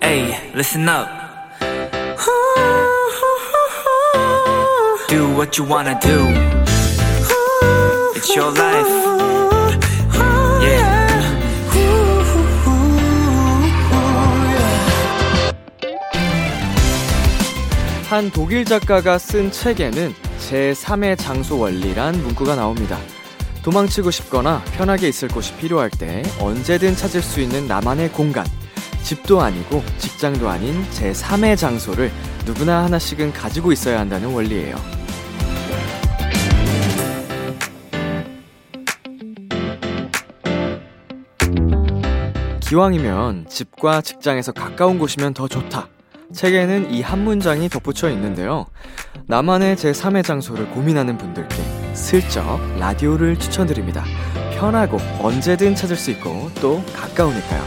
Hey, 0.00 0.50
listen 0.54 0.88
up. 0.88 1.08
Do 5.08 5.28
what 5.36 5.58
you 5.58 5.64
wanna 5.64 5.98
do. 6.00 6.26
It's 8.16 8.34
your 8.34 8.50
life. 8.50 8.88
Yeah. 10.62 11.02
한 18.08 18.30
독일 18.30 18.64
작가가 18.64 19.18
쓴 19.18 19.50
책에는 19.50 20.14
제3의 20.38 21.18
장소 21.18 21.58
원리란 21.58 22.22
문구가 22.22 22.56
나옵니다. 22.56 22.98
도망치고 23.62 24.10
싶거나 24.10 24.62
편하게 24.76 25.08
있을 25.08 25.28
곳이 25.28 25.54
필요할 25.54 25.90
때 25.90 26.22
언제든 26.40 26.96
찾을 26.96 27.22
수 27.22 27.40
있는 27.40 27.66
나만의 27.68 28.12
공간. 28.12 28.44
집도 29.02 29.40
아니고 29.40 29.82
직장도 29.98 30.48
아닌 30.48 30.84
제3의 30.90 31.56
장소를 31.56 32.10
누구나 32.44 32.84
하나씩은 32.84 33.32
가지고 33.32 33.72
있어야 33.72 34.00
한다는 34.00 34.32
원리예요. 34.32 34.76
기왕이면 42.60 43.48
집과 43.48 44.00
직장에서 44.00 44.52
가까운 44.52 44.98
곳이면 44.98 45.34
더 45.34 45.46
좋다. 45.46 45.88
책에는 46.32 46.90
이 46.92 47.02
한 47.02 47.24
문장이 47.24 47.68
덧붙여 47.68 48.08
있는데요. 48.10 48.66
나만의 49.26 49.76
제3의 49.76 50.24
장소를 50.24 50.70
고민하는 50.70 51.18
분들께 51.18 51.56
슬쩍 51.94 52.58
라디오를 52.78 53.38
추천드립니다. 53.38 54.04
편하고 54.54 54.98
언제든 55.20 55.74
찾을 55.74 55.96
수 55.96 56.10
있고 56.12 56.50
또 56.60 56.82
가까우니까요. 56.94 57.62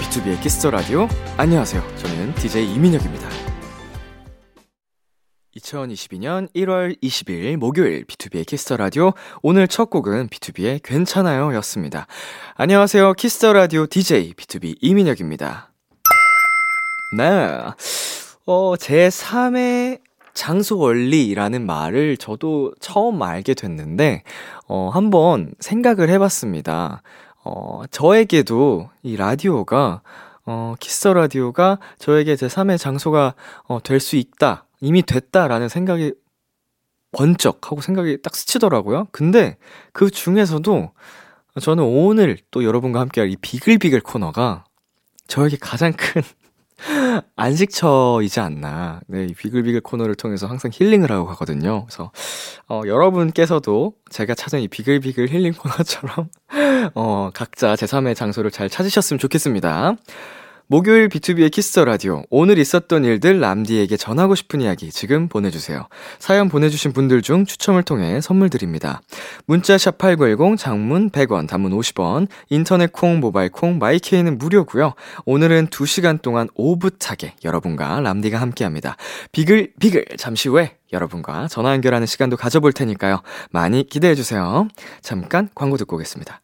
비투비의 0.00 0.40
키스 0.40 0.59
더 0.59 0.70
라디오. 0.70 1.06
안녕하세요. 1.36 1.82
저는 1.96 2.34
DJ 2.34 2.74
이민혁입니다. 2.74 3.28
2022년 5.56 6.48
1월 6.54 7.00
20일 7.02 7.56
목요일 7.56 8.04
비투비의 8.06 8.46
키스 8.46 8.66
더 8.66 8.78
라디오. 8.78 9.12
오늘 9.42 9.68
첫 9.68 9.90
곡은 9.90 10.28
비투비의 10.28 10.80
괜찮아요 10.82 11.54
였습니다. 11.56 12.06
안녕하세요. 12.54 13.12
키스 13.14 13.38
더 13.38 13.52
라디오 13.52 13.86
DJ 13.86 14.32
비투비 14.32 14.76
이민혁입니다. 14.80 15.71
네. 17.16 17.24
어, 18.46 18.76
제 18.76 19.08
3의 19.08 20.00
장소 20.34 20.78
원리라는 20.78 21.66
말을 21.66 22.16
저도 22.16 22.72
처음 22.80 23.22
알게 23.22 23.54
됐는데, 23.54 24.22
어, 24.66 24.88
한번 24.88 25.52
생각을 25.60 26.08
해봤습니다. 26.08 27.02
어, 27.44 27.82
저에게도 27.90 28.88
이 29.02 29.16
라디오가, 29.16 30.00
어, 30.46 30.74
키스 30.80 31.00
더 31.00 31.12
라디오가 31.12 31.78
저에게 31.98 32.34
제 32.36 32.46
3의 32.46 32.78
장소가, 32.78 33.34
어, 33.64 33.78
될 33.82 34.00
수 34.00 34.16
있다. 34.16 34.66
이미 34.80 35.02
됐다라는 35.02 35.68
생각이 35.68 36.14
번쩍 37.12 37.70
하고 37.70 37.82
생각이 37.82 38.22
딱 38.22 38.34
스치더라고요. 38.34 39.06
근데 39.12 39.58
그 39.92 40.10
중에서도 40.10 40.90
저는 41.60 41.84
오늘 41.84 42.38
또 42.50 42.64
여러분과 42.64 43.00
함께할 43.00 43.30
이 43.30 43.36
비글비글 43.36 44.00
코너가 44.00 44.64
저에게 45.28 45.58
가장 45.60 45.92
큰 45.92 46.22
안식처이지 47.36 48.40
않나. 48.40 49.00
네, 49.06 49.24
이 49.24 49.34
비글비글 49.34 49.80
코너를 49.82 50.14
통해서 50.14 50.46
항상 50.46 50.70
힐링을 50.72 51.10
하고 51.10 51.26
가거든요. 51.26 51.84
그래서, 51.86 52.10
어, 52.68 52.82
여러분께서도 52.86 53.94
제가 54.10 54.34
찾은 54.34 54.60
이 54.60 54.68
비글비글 54.68 55.28
힐링 55.28 55.52
코너처럼, 55.52 56.28
어, 56.94 57.30
각자 57.32 57.74
제3의 57.74 58.16
장소를 58.16 58.50
잘 58.50 58.68
찾으셨으면 58.68 59.18
좋겠습니다. 59.18 59.96
목요일 60.72 61.10
비투비의 61.10 61.50
키스 61.50 61.71
더 61.71 61.84
라디오. 61.84 62.22
오늘 62.30 62.56
있었던 62.56 63.04
일들 63.04 63.40
람디에게 63.40 63.98
전하고 63.98 64.34
싶은 64.34 64.62
이야기 64.62 64.90
지금 64.90 65.28
보내주세요. 65.28 65.86
사연 66.18 66.48
보내주신 66.48 66.94
분들 66.94 67.20
중 67.20 67.44
추첨을 67.44 67.82
통해 67.82 68.22
선물 68.22 68.48
드립니다. 68.48 69.02
문자 69.44 69.76
샵 69.76 69.98
8910 69.98 70.56
장문 70.56 71.10
100원, 71.10 71.46
단문 71.46 71.72
50원, 71.72 72.26
인터넷 72.48 72.90
콩, 72.90 73.20
모바일 73.20 73.50
콩, 73.50 73.76
마이케이는 73.76 74.38
무료고요. 74.38 74.94
오늘은 75.26 75.68
2 75.70 75.84
시간 75.84 76.18
동안 76.18 76.48
오붓하게 76.54 77.34
여러분과 77.44 78.00
람디가 78.00 78.40
함께합니다. 78.40 78.96
비글 79.30 79.74
비글 79.78 80.06
잠시 80.16 80.48
후에 80.48 80.78
여러분과 80.90 81.48
전화 81.48 81.74
연결하는 81.74 82.06
시간도 82.06 82.38
가져볼 82.38 82.72
테니까요. 82.72 83.20
많이 83.50 83.86
기대해 83.86 84.14
주세요. 84.14 84.68
잠깐 85.02 85.50
광고 85.54 85.76
듣고 85.76 85.96
오겠습니다. 85.96 86.41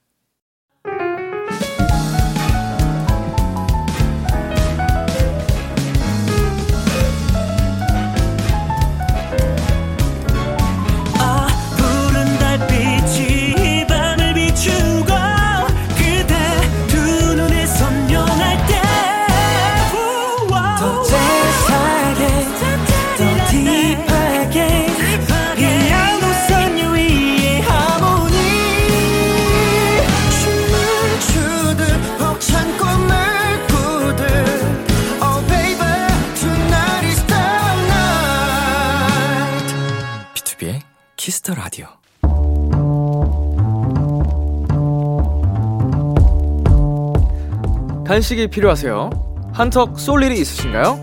간식이 48.19 48.49
필요하세요? 48.49 49.11
한턱 49.53 50.01
쏠 50.01 50.25
일이 50.25 50.41
있으신가요? 50.41 50.99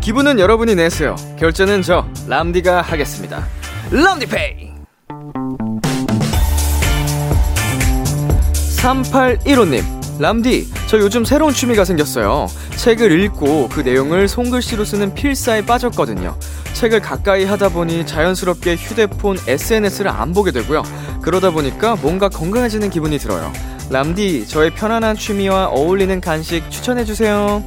기분은 0.00 0.38
여러분이 0.38 0.76
내세요. 0.76 1.16
결제는 1.36 1.82
저 1.82 2.06
람디가 2.28 2.80
하겠습니다. 2.80 3.44
람디페이. 3.90 4.70
3815님, 8.76 9.82
람디, 10.20 10.68
저 10.86 10.98
요즘 10.98 11.24
새로운 11.24 11.52
취미가 11.52 11.84
생겼어요. 11.84 12.46
책을 12.76 13.20
읽고 13.22 13.70
그 13.70 13.80
내용을 13.80 14.28
손글씨로 14.28 14.84
쓰는 14.84 15.12
필사에 15.12 15.66
빠졌거든요. 15.66 16.38
책을 16.74 17.00
가까이 17.00 17.44
하다 17.44 17.70
보니 17.70 18.06
자연스럽게 18.06 18.76
휴대폰, 18.76 19.38
SNS를 19.48 20.08
안 20.08 20.32
보게 20.32 20.52
되고요. 20.52 20.84
그러다 21.20 21.50
보니까 21.50 21.96
뭔가 21.96 22.28
건강해지는 22.28 22.90
기분이 22.90 23.18
들어요. 23.18 23.52
람디, 23.90 24.48
저의 24.48 24.70
편안한 24.70 25.16
취미와 25.16 25.66
어울리는 25.66 26.20
간식 26.20 26.68
추천해주세요. 26.70 27.62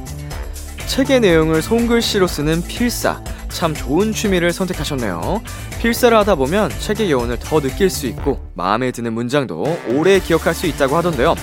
책의 0.86 1.20
내용을 1.20 1.62
손글씨로 1.62 2.26
쓰는 2.26 2.62
필사. 2.62 3.22
참 3.48 3.72
좋은 3.74 4.12
취미를 4.12 4.52
선택하셨네요. 4.52 5.40
필사를 5.80 6.16
하다 6.18 6.34
보면 6.34 6.70
책의 6.80 7.10
여운을 7.10 7.38
더 7.38 7.60
느낄 7.60 7.88
수 7.88 8.06
있고 8.06 8.40
마음에 8.54 8.90
드는 8.90 9.12
문장도 9.12 9.78
오래 9.88 10.18
기억할 10.18 10.54
수 10.54 10.66
있다고 10.66 10.96
하던데요. 10.96 11.34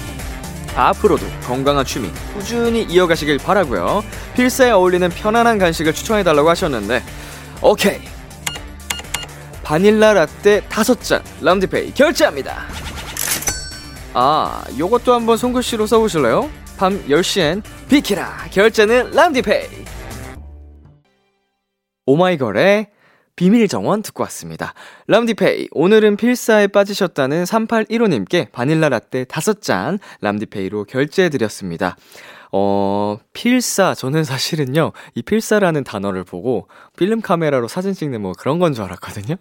앞으로도 0.76 1.26
건강한 1.48 1.86
취미 1.86 2.10
꾸준히 2.34 2.84
이어가시길 2.84 3.38
바라고요. 3.38 4.04
필사에 4.36 4.72
어울리는 4.72 5.10
편안한 5.10 5.58
간식을 5.58 5.94
추천해달라고 5.94 6.50
하셨는데 6.50 7.02
오케이 7.62 8.02
바닐라 9.64 10.14
라떼 10.14 10.62
다섯 10.68 11.02
잔 11.02 11.24
람디페이 11.42 11.94
결제합니다. 11.94 12.85
아, 14.18 14.64
요것도 14.78 15.14
한번 15.14 15.36
손글씨로 15.38 15.88
써보실래요? 15.88 16.50
밤 16.78 16.98
10시엔 17.08 17.62
비키라 17.90 18.48
결제는 18.52 19.12
람디페이 19.12 19.68
오마이걸의 22.06 22.88
비밀 23.36 23.68
정원 23.68 24.02
듣고 24.02 24.24
왔습니다. 24.24 24.74
람디페이 25.08 25.68
오늘은 25.72 26.16
필사에 26.16 26.68
빠지셨다는 26.68 27.44
3815님께 27.44 28.52
바닐라 28.54 28.88
라떼 28.88 29.26
5잔 29.26 30.00
람디페이로 30.22 30.86
결제해 30.86 31.28
드렸습니다. 31.28 31.98
어, 32.54 33.18
필사 33.34 33.94
저는 33.96 34.24
사실은요. 34.24 34.94
이 35.16 35.22
필사라는 35.24 35.84
단어를 35.84 36.24
보고 36.24 36.70
필름 36.96 37.20
카메라로 37.20 37.68
사진 37.68 37.94
찍는 37.94 38.22
뭐 38.22 38.32
그런 38.38 38.60
건 38.60 38.74
줄 38.74 38.86
알았거든요. 38.86 39.36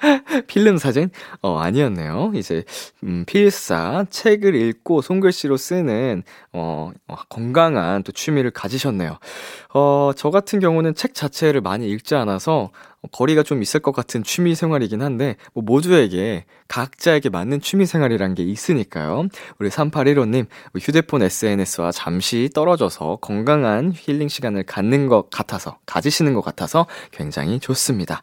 필름 0.46 0.78
사진? 0.78 1.10
어, 1.42 1.58
아니었네요. 1.58 2.32
이제, 2.34 2.64
음, 3.04 3.24
필사, 3.26 4.06
책을 4.10 4.54
읽고 4.54 5.02
손글씨로 5.02 5.56
쓰는, 5.56 6.22
어, 6.52 6.90
어, 7.06 7.16
건강한 7.28 8.02
또 8.02 8.12
취미를 8.12 8.50
가지셨네요. 8.50 9.18
어, 9.74 10.10
저 10.16 10.30
같은 10.30 10.58
경우는 10.60 10.94
책 10.94 11.14
자체를 11.14 11.60
많이 11.60 11.88
읽지 11.90 12.14
않아서 12.14 12.70
거리가 13.12 13.42
좀 13.42 13.62
있을 13.62 13.80
것 13.80 13.92
같은 13.92 14.22
취미 14.22 14.54
생활이긴 14.54 15.02
한데, 15.02 15.36
뭐 15.54 15.62
모두에게 15.64 16.44
각자에게 16.68 17.30
맞는 17.30 17.60
취미 17.60 17.86
생활이란 17.86 18.34
게 18.34 18.42
있으니까요. 18.42 19.28
우리 19.58 19.70
3815님, 19.70 20.46
휴대폰 20.78 21.22
SNS와 21.22 21.92
잠시 21.92 22.50
떨어져서 22.54 23.18
건강한 23.20 23.92
힐링 23.94 24.28
시간을 24.28 24.64
갖는 24.64 25.06
것 25.08 25.30
같아서, 25.30 25.78
가지시는 25.86 26.34
것 26.34 26.42
같아서 26.42 26.86
굉장히 27.10 27.58
좋습니다. 27.58 28.22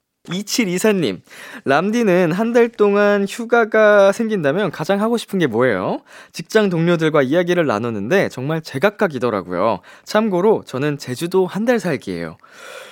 2724님, 0.25 1.21
람디는 1.65 2.31
한 2.31 2.51
달 2.53 2.67
동안 2.69 3.25
휴가가 3.27 4.11
생긴다면 4.11 4.71
가장 4.71 4.99
하고 5.01 5.15
싶은 5.17 5.39
게 5.39 5.47
뭐예요? 5.47 6.01
직장 6.33 6.69
동료들과 6.69 7.21
이야기를 7.23 7.65
나눴는데 7.65 8.27
정말 8.29 8.61
제각각이더라고요. 8.61 9.79
참고로 10.03 10.63
저는 10.65 10.97
제주도 10.97 11.47
한 11.47 11.65
달 11.65 11.79
살기예요. 11.79 12.37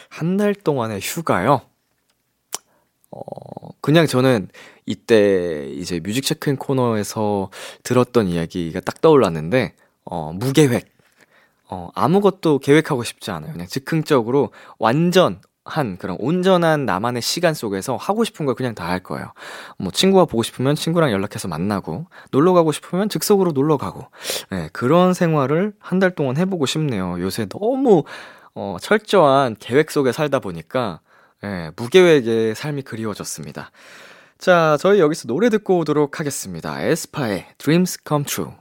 한 0.09 0.37
달 0.37 0.55
동안의 0.55 1.01
휴가요? 1.01 1.61
어, 3.11 3.19
그냥 3.81 4.07
저는 4.07 4.47
이때 4.85 5.67
이제 5.71 5.99
뮤직 5.99 6.21
체크인 6.23 6.55
코너에서 6.57 7.49
들었던 7.83 8.27
이야기가 8.27 8.79
딱 8.79 9.01
떠올랐는데, 9.01 9.73
어, 10.05 10.31
무계획. 10.33 10.85
어, 11.69 11.89
아무것도 11.93 12.59
계획하고 12.59 13.03
싶지 13.03 13.29
않아요. 13.31 13.51
그냥 13.51 13.67
즉흥적으로 13.67 14.51
완전 14.79 15.41
한 15.69 15.97
그런 15.97 16.17
온전한 16.19 16.85
나만의 16.85 17.21
시간 17.21 17.53
속에서 17.53 17.95
하고 17.95 18.23
싶은 18.25 18.45
걸 18.45 18.55
그냥 18.55 18.75
다 18.75 18.89
할 18.89 18.99
거예요. 18.99 19.31
뭐 19.77 19.91
친구가 19.91 20.25
보고 20.25 20.43
싶으면 20.43 20.75
친구랑 20.75 21.11
연락해서 21.11 21.47
만나고 21.47 22.07
놀러 22.31 22.53
가고 22.53 22.71
싶으면 22.71 23.07
즉석으로 23.07 23.51
놀러 23.53 23.77
가고 23.77 24.07
네, 24.49 24.69
그런 24.73 25.13
생활을 25.13 25.73
한 25.79 25.99
달 25.99 26.11
동안 26.11 26.35
해보고 26.37 26.65
싶네요. 26.65 27.21
요새 27.21 27.45
너무 27.47 28.03
어, 28.55 28.77
철저한 28.81 29.55
계획 29.59 29.91
속에 29.91 30.11
살다 30.11 30.39
보니까 30.39 30.99
네, 31.41 31.71
무계획의 31.77 32.55
삶이 32.55 32.81
그리워졌습니다. 32.81 33.71
자, 34.39 34.77
저희 34.79 34.99
여기서 34.99 35.27
노래 35.27 35.49
듣고 35.49 35.77
오도록 35.79 36.19
하겠습니다. 36.19 36.81
에스파의 36.81 37.45
Dreams 37.57 37.97
Come 38.07 38.25
True. 38.25 38.51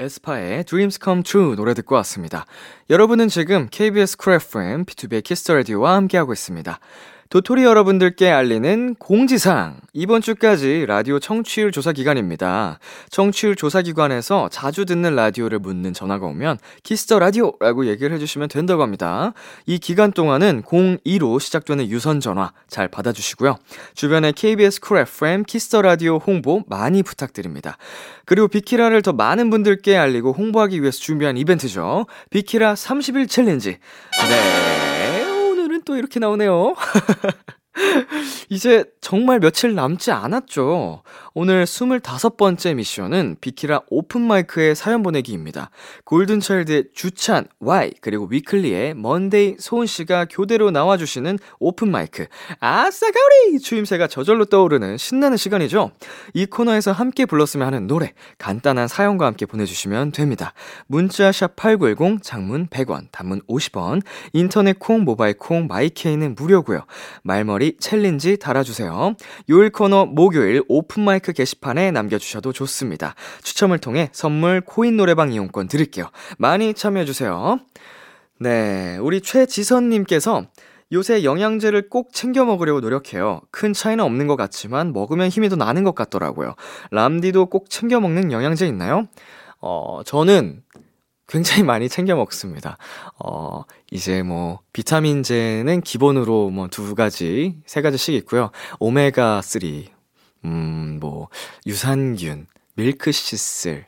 에스파의 0.00 0.64
Dreams 0.64 0.98
Come 1.02 1.22
True 1.22 1.56
노래 1.56 1.74
듣고 1.74 1.94
왔습니다. 1.96 2.46
여러분은 2.88 3.28
지금 3.28 3.68
KBS 3.70 4.16
쿨 4.16 4.32
FM, 4.34 4.86
B2B의 4.86 5.22
키스터 5.22 5.54
라디오와 5.54 5.94
함께하고 5.96 6.32
있습니다. 6.32 6.80
도토리 7.30 7.62
여러분들께 7.62 8.28
알리는 8.28 8.96
공지사항. 8.96 9.76
이번 9.92 10.20
주까지 10.20 10.84
라디오 10.88 11.20
청취율 11.20 11.70
조사 11.70 11.92
기간입니다. 11.92 12.80
청취율 13.08 13.54
조사 13.54 13.82
기관에서 13.82 14.48
자주 14.50 14.84
듣는 14.84 15.14
라디오를 15.14 15.60
묻는 15.60 15.92
전화가 15.92 16.26
오면 16.26 16.58
Kiss 16.82 17.04
the 17.04 17.20
Radio라고 17.20 17.86
얘기를 17.86 18.12
해주시면 18.16 18.48
된다고 18.48 18.82
합니다. 18.82 19.32
이 19.64 19.78
기간 19.78 20.10
동안은 20.10 20.62
02로 20.62 21.38
시작되는 21.38 21.88
유선 21.88 22.18
전화 22.18 22.50
잘 22.66 22.88
받아주시고요. 22.88 23.58
주변에 23.94 24.32
KBS 24.32 24.80
Cool 24.80 24.98
FM 24.98 25.44
Kiss 25.44 25.66
the 25.66 25.82
Radio 25.82 26.16
홍보 26.16 26.64
많이 26.66 27.04
부탁드립니다. 27.04 27.76
그리고 28.24 28.48
비키라를 28.48 29.02
더 29.02 29.12
많은 29.12 29.50
분들께 29.50 29.96
알리고 29.96 30.32
홍보하기 30.32 30.80
위해서 30.80 30.98
준비한 30.98 31.36
이벤트죠. 31.36 32.06
비키라 32.30 32.74
30일 32.74 33.28
챌린지. 33.28 33.78
네. 34.28 34.79
또 35.90 35.96
이렇게 35.96 36.20
나오네요. 36.20 36.76
이제 38.48 38.84
정말 39.00 39.38
며칠 39.38 39.74
남지 39.74 40.10
않았죠. 40.10 41.02
오늘 41.34 41.64
25번째 41.64 42.74
미션은 42.74 43.36
비키라 43.40 43.82
오픈마이크의 43.88 44.74
사연 44.74 45.02
보내기입니다. 45.02 45.70
골든차일드의 46.04 46.84
주찬, 46.94 47.46
Y, 47.60 47.92
그리고 48.00 48.26
위클리의 48.28 48.94
먼데이, 48.94 49.56
소은씨가 49.58 50.26
교대로 50.30 50.70
나와주시는 50.70 51.38
오픈마이크. 51.58 52.26
아싸가리! 52.58 53.60
추임새가 53.62 54.08
저절로 54.08 54.44
떠오르는 54.44 54.96
신나는 54.98 55.36
시간이죠. 55.36 55.92
이 56.34 56.46
코너에서 56.46 56.92
함께 56.92 57.26
불렀으면 57.26 57.66
하는 57.66 57.86
노래, 57.86 58.12
간단한 58.38 58.88
사연과 58.88 59.26
함께 59.26 59.46
보내주시면 59.46 60.12
됩니다. 60.12 60.52
문자 60.86 61.30
샵 61.30 61.54
8910, 61.54 62.22
장문 62.22 62.66
100원, 62.66 63.06
단문 63.12 63.42
50원, 63.48 64.02
인터넷 64.32 64.78
콩, 64.78 65.04
모바일 65.04 65.34
콩, 65.38 65.66
마이케이는 65.68 66.34
무료고요. 66.34 66.84
말머리 67.22 67.69
챌린지 67.78 68.38
달아주세요. 68.38 69.14
요일 69.50 69.70
코너 69.70 70.06
목요일 70.06 70.62
open 70.68 71.05
mic 71.05 71.32
게시판에 71.32 71.90
남겨주셔도 71.90 72.52
좋습니다. 72.52 73.14
추첨을 73.42 73.78
통해 73.78 74.08
선물 74.12 74.60
코인 74.60 74.96
노래방 74.96 75.32
이용권 75.32 75.68
드릴게요. 75.68 76.06
많이 76.38 76.74
참여해주세요. 76.74 77.58
네, 78.40 78.98
우리 79.00 79.20
최지선님께서 79.20 80.46
요새 80.92 81.22
영양제를 81.22 81.88
꼭 81.88 82.12
챙겨 82.12 82.44
먹으려고 82.44 82.80
노력해요. 82.80 83.40
큰 83.50 83.72
차이는 83.72 84.02
없는 84.04 84.26
것 84.26 84.36
같지만 84.36 84.92
먹으면 84.92 85.28
힘이 85.28 85.48
더 85.48 85.56
나는 85.56 85.84
것 85.84 85.94
같더라고요. 85.94 86.54
람디도 86.90 87.46
꼭 87.46 87.70
챙겨 87.70 88.00
먹는 88.00 88.32
영양제 88.32 88.66
있나요? 88.66 89.06
어, 89.60 90.00
저는 90.04 90.62
굉장히 91.30 91.62
많이 91.62 91.88
챙겨 91.88 92.16
먹습니다. 92.16 92.76
어, 93.18 93.62
이제 93.92 94.22
뭐, 94.22 94.58
비타민제는 94.72 95.80
기본으로 95.82 96.50
뭐 96.50 96.66
두 96.68 96.94
가지, 96.96 97.56
세 97.66 97.82
가지씩 97.82 98.14
있고요. 98.16 98.50
오메가3, 98.80 99.86
음, 100.44 100.98
뭐, 101.00 101.28
유산균, 101.66 102.46
밀크시슬, 102.74 103.86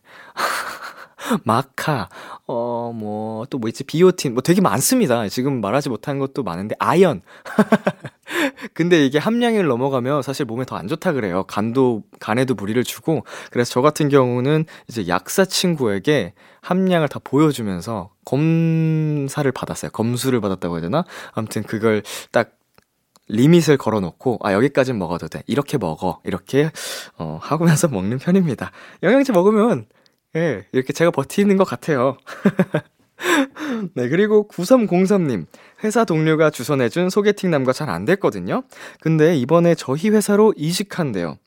마카, 1.45 2.09
어, 2.47 2.93
뭐, 2.95 3.47
또 3.47 3.59
뭐 3.59 3.69
있지, 3.69 3.85
비오틴, 3.85 4.35
뭐 4.35 4.43
되게 4.43 4.61
많습니다. 4.61 5.29
지금 5.29 5.61
말하지 5.61 5.89
못한 5.89 6.19
것도 6.19 6.43
많은데, 6.43 6.75
아연. 6.79 7.23
근데 8.75 9.05
이게 9.07 9.19
함량을 9.19 9.67
넘어가면 9.67 10.23
사실 10.23 10.45
몸에 10.47 10.65
더 10.65 10.77
안 10.77 10.89
좋다 10.89 11.13
그래요. 11.13 11.45
간도, 11.45 12.03
간에도 12.19 12.55
무리를 12.55 12.83
주고. 12.85 13.25
그래서 13.51 13.71
저 13.73 13.83
같은 13.83 14.09
경우는 14.09 14.65
이제 14.89 15.07
약사 15.09 15.45
친구에게 15.45 16.33
함량을 16.63 17.09
다 17.09 17.21
보여주면서 17.23 18.11
검사를 18.25 19.51
받았어요. 19.53 19.91
검수를 19.93 20.41
받았다고 20.41 20.77
해야 20.77 20.83
되나? 20.83 21.05
아무튼 21.35 21.63
그걸 21.63 22.03
딱 22.33 22.53
리밋을 23.29 23.77
걸어놓고 23.79 24.41
아 24.43 24.53
여기까지는 24.53 24.99
먹어도 24.99 25.29
돼 25.29 25.43
이렇게 25.47 25.79
먹어 25.79 26.21
이렇게 26.25 26.71
어 27.17 27.39
하고면서 27.41 27.89
먹는 27.89 28.19
편입니다 28.19 28.73
영양제 29.03 29.33
먹으면 29.33 29.87
예 30.37 30.65
이렇게 30.73 30.93
제가 30.93 31.11
버티는 31.11 31.57
것 31.57 31.65
같아요. 31.65 32.17
네 33.95 34.09
그리고 34.09 34.49
9303님. 34.49 35.47
회사 35.85 36.05
동료가 36.05 36.51
주선해준 36.51 37.11
소개팅 37.11 37.51
남과 37.51 37.73
잘 37.73 37.89
안 37.91 38.05
됐거든요. 38.05 38.63
근데 39.01 39.37
이번에 39.37 39.75
저희 39.75 40.09
회사로 40.11 40.55
이직한대요. 40.57 41.39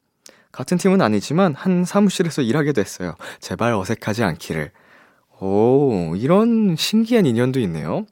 같은 0.52 0.78
팀은 0.78 1.02
아니지만 1.02 1.54
한 1.56 1.86
사무실에서 1.86 2.42
일하게 2.42 2.74
됐어요. 2.74 3.16
제발 3.40 3.74
어색하지 3.74 4.24
않기를. 4.24 4.72
오 5.42 6.16
이런 6.16 6.76
신기한 6.78 7.26
인연도 7.26 7.60
있네요. 7.62 8.06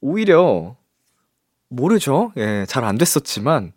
오히려 0.00 0.76
모르죠. 1.70 2.32
예, 2.38 2.64
잘 2.68 2.84
안 2.84 2.98
됐었지만, 2.98 3.72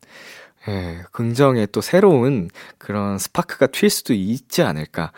예, 0.70 1.04
긍정의 1.12 1.68
또 1.72 1.82
새로운 1.82 2.50
그런 2.78 3.18
스파크가 3.20 3.68
튈 3.68 3.90
수도 3.90 4.14
있지 4.14 4.62
않을까. 4.64 5.12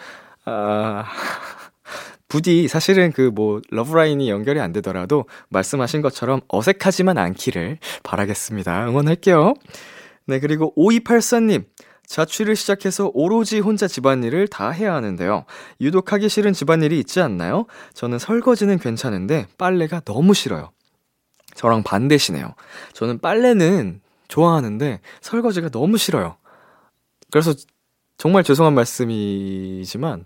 아, 0.46 1.06
부디 2.28 2.68
사실은 2.68 3.12
그 3.12 3.32
뭐 3.34 3.62
러브라인이 3.70 4.30
연결이 4.30 4.60
안 4.60 4.72
되더라도 4.74 5.26
말씀하신 5.50 6.02
것처럼 6.02 6.42
어색하지만 6.48 7.18
않기를 7.18 7.78
바라겠습니다. 8.04 8.88
응원할게요. 8.90 9.54
네, 10.26 10.40
그리고 10.40 10.74
5284님. 10.76 11.66
자취를 12.06 12.56
시작해서 12.56 13.10
오로지 13.14 13.60
혼자 13.60 13.88
집안일을 13.88 14.48
다 14.50 14.70
해야 14.70 14.94
하는데요. 14.94 15.46
유독 15.82 16.12
하기 16.12 16.28
싫은 16.28 16.54
집안일이 16.54 17.00
있지 17.00 17.22
않나요? 17.22 17.66
저는 17.94 18.20
설거지는 18.20 18.78
괜찮은데 18.78 19.48
빨래가 19.58 20.02
너무 20.02 20.34
싫어요. 20.34 20.72
저랑 21.56 21.84
반대시네요. 21.84 22.56
저는 22.94 23.20
빨래는 23.20 24.02
좋아하는데 24.28 25.00
설거지가 25.22 25.70
너무 25.70 25.98
싫어요. 25.98 26.38
그래서 27.32 27.54
정말 28.18 28.44
죄송한 28.44 28.74
말씀이지만 28.74 30.26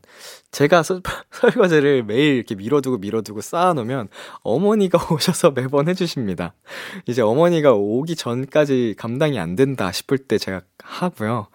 제가 0.52 0.84
서, 0.84 1.02
설거지를 1.32 2.04
매일 2.04 2.36
이렇게 2.36 2.56
밀어두고 2.56 2.98
밀어두고 2.98 3.42
쌓아놓으면 3.42 4.10
어머니가 4.44 5.00
오셔서 5.14 5.52
매번 5.52 5.88
해주십니다. 5.88 6.54
이제 7.08 7.22
어머니가 7.22 7.74
오기 7.74 8.16
전까지 8.16 8.96
감당이 8.98 9.40
안 9.40 9.56
된다 9.56 9.92
싶을 9.92 10.18
때 10.18 10.38
제가 10.38 10.62
하고요. 10.84 11.48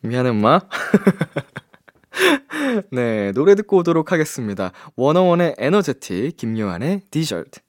미안해 0.00 0.30
엄마. 0.30 0.60
네, 2.92 3.32
노래 3.32 3.54
듣고 3.54 3.78
오도록 3.78 4.12
하겠습니다. 4.12 4.72
원어원의 4.96 5.56
에너제틱, 5.58 6.36
김요한의 6.36 7.02
디저트. 7.10 7.63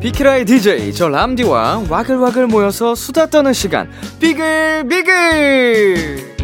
비키라의 0.00 0.44
DJ 0.44 0.92
저 0.92 1.08
람디와 1.08 1.86
와글와글 1.90 2.46
모여서 2.46 2.94
수다 2.94 3.26
떠는 3.26 3.52
시간. 3.52 3.90
비글 4.20 4.86
비글! 4.88 6.38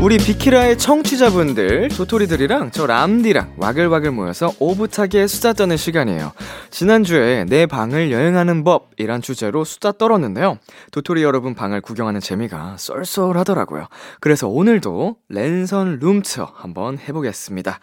우리 0.00 0.18
비키라의 0.18 0.76
청취자분들 0.78 1.88
도토리들이랑 1.88 2.70
저 2.70 2.86
람디랑 2.86 3.54
와글와글 3.56 4.12
모여서 4.12 4.52
오붓하게 4.60 5.26
수다 5.26 5.54
떠는 5.54 5.76
시간이에요. 5.76 6.32
지난주에 6.70 7.46
내 7.46 7.66
방을 7.66 8.12
여행하는 8.12 8.62
법이란 8.62 9.20
주제로 9.20 9.64
수다 9.64 9.92
떨었는데요. 9.92 10.58
도토리 10.92 11.24
여러분 11.24 11.54
방을 11.54 11.80
구경하는 11.80 12.20
재미가 12.20 12.76
쏠쏠하더라고요. 12.78 13.86
그래서 14.20 14.46
오늘도 14.46 15.16
랜선 15.28 15.98
룸투어 16.00 16.52
한번 16.54 16.98
해보겠습니다. 16.98 17.80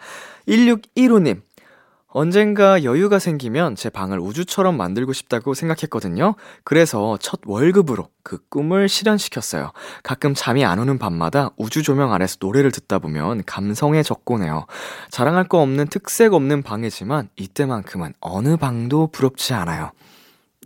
1615님 0.48 1.40
언젠가 2.14 2.84
여유가 2.84 3.18
생기면 3.18 3.74
제 3.74 3.88
방을 3.88 4.20
우주처럼 4.20 4.76
만들고 4.76 5.12
싶다고 5.12 5.54
생각했거든요. 5.54 6.34
그래서 6.62 7.16
첫 7.20 7.40
월급으로 7.46 8.08
그 8.22 8.38
꿈을 8.48 8.88
실현시켰어요. 8.88 9.72
가끔 10.02 10.34
잠이 10.34 10.64
안 10.64 10.78
오는 10.78 10.98
밤마다 10.98 11.50
우주 11.56 11.82
조명 11.82 12.12
아래서 12.12 12.36
노래를 12.40 12.70
듣다 12.70 12.98
보면 12.98 13.44
감성에 13.46 14.02
적고네요. 14.02 14.66
자랑할 15.10 15.48
거 15.48 15.60
없는 15.60 15.88
특색 15.88 16.34
없는 16.34 16.62
방이지만 16.62 17.30
이때만큼은 17.36 18.12
어느 18.20 18.56
방도 18.56 19.06
부럽지 19.06 19.54
않아요. 19.54 19.90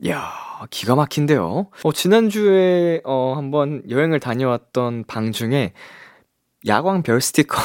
이야, 0.02 0.30
기가 0.70 0.94
막힌데요. 0.94 1.68
어, 1.84 1.92
지난주에, 1.92 3.00
어, 3.04 3.34
한번 3.36 3.82
여행을 3.88 4.20
다녀왔던 4.20 5.04
방 5.06 5.32
중에 5.32 5.72
야광 6.66 7.02
별 7.02 7.20
스티커. 7.20 7.56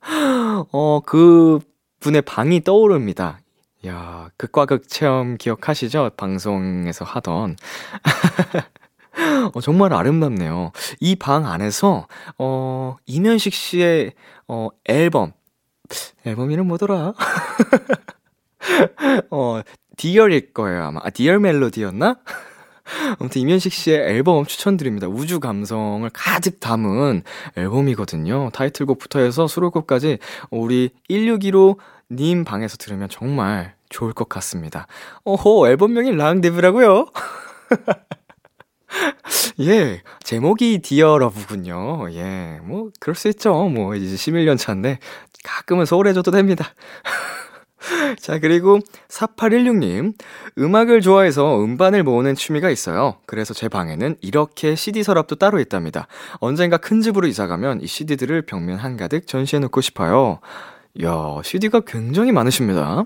어, 0.72 1.00
그 1.04 1.58
분의 2.02 2.22
방이 2.22 2.62
떠오릅니다. 2.64 3.38
야, 3.86 4.28
극과 4.36 4.66
극 4.66 4.88
체험 4.88 5.36
기억하시죠? 5.38 6.10
방송에서 6.16 7.04
하던. 7.04 7.56
어, 9.54 9.60
정말 9.60 9.92
아름답네요. 9.92 10.72
이 11.00 11.16
방 11.16 11.46
안에서, 11.46 12.06
어, 12.38 12.96
임현식 13.06 13.54
씨의, 13.54 14.12
어, 14.48 14.68
앨범. 14.84 15.32
앨범 16.24 16.50
이름 16.50 16.68
뭐더라? 16.68 17.12
어, 19.30 19.60
Dear일 19.96 20.52
거예요, 20.54 20.84
아마. 20.84 21.00
아, 21.02 21.10
Dear 21.10 21.40
Melody였나? 21.40 22.16
아무튼 23.18 23.42
이면식 23.42 23.72
씨의 23.72 23.98
앨범 23.98 24.44
추천드립니다. 24.44 25.06
우주 25.08 25.40
감성을 25.40 26.08
가득 26.12 26.60
담은 26.60 27.22
앨범이거든요. 27.56 28.50
타이틀곡부터 28.52 29.20
해서 29.20 29.46
수록곡까지 29.46 30.18
우리 30.50 30.90
1615님 31.10 32.44
방에서 32.44 32.76
들으면 32.76 33.08
정말 33.08 33.74
좋을 33.88 34.12
것 34.12 34.28
같습니다. 34.28 34.86
어호, 35.24 35.68
앨범명이 35.68 36.12
랑데브라고요? 36.16 37.06
예, 39.60 40.02
제목이 40.22 40.80
디어 40.80 41.18
러브군요. 41.18 42.12
예, 42.12 42.58
뭐, 42.62 42.90
그럴 43.00 43.14
수 43.14 43.28
있죠. 43.28 43.68
뭐, 43.68 43.94
이제 43.94 44.14
11년 44.14 44.58
차인데, 44.58 44.98
가끔은 45.44 45.86
소홀해져도 45.86 46.30
됩니다. 46.30 46.74
자, 48.18 48.38
그리고 48.38 48.78
4816님. 49.08 50.14
음악을 50.58 51.00
좋아해서 51.00 51.62
음반을 51.62 52.02
모으는 52.02 52.34
취미가 52.34 52.70
있어요. 52.70 53.16
그래서 53.26 53.54
제 53.54 53.68
방에는 53.68 54.16
이렇게 54.20 54.74
CD 54.74 55.02
서랍도 55.02 55.36
따로 55.36 55.60
있답니다. 55.60 56.06
언젠가 56.34 56.76
큰 56.76 57.00
집으로 57.00 57.26
이사가면 57.26 57.80
이 57.80 57.86
CD들을 57.86 58.42
벽면 58.42 58.78
한가득 58.78 59.26
전시해놓고 59.26 59.80
싶어요. 59.80 60.40
야, 61.02 61.40
CD가 61.42 61.80
굉장히 61.80 62.32
많으십니다. 62.32 63.04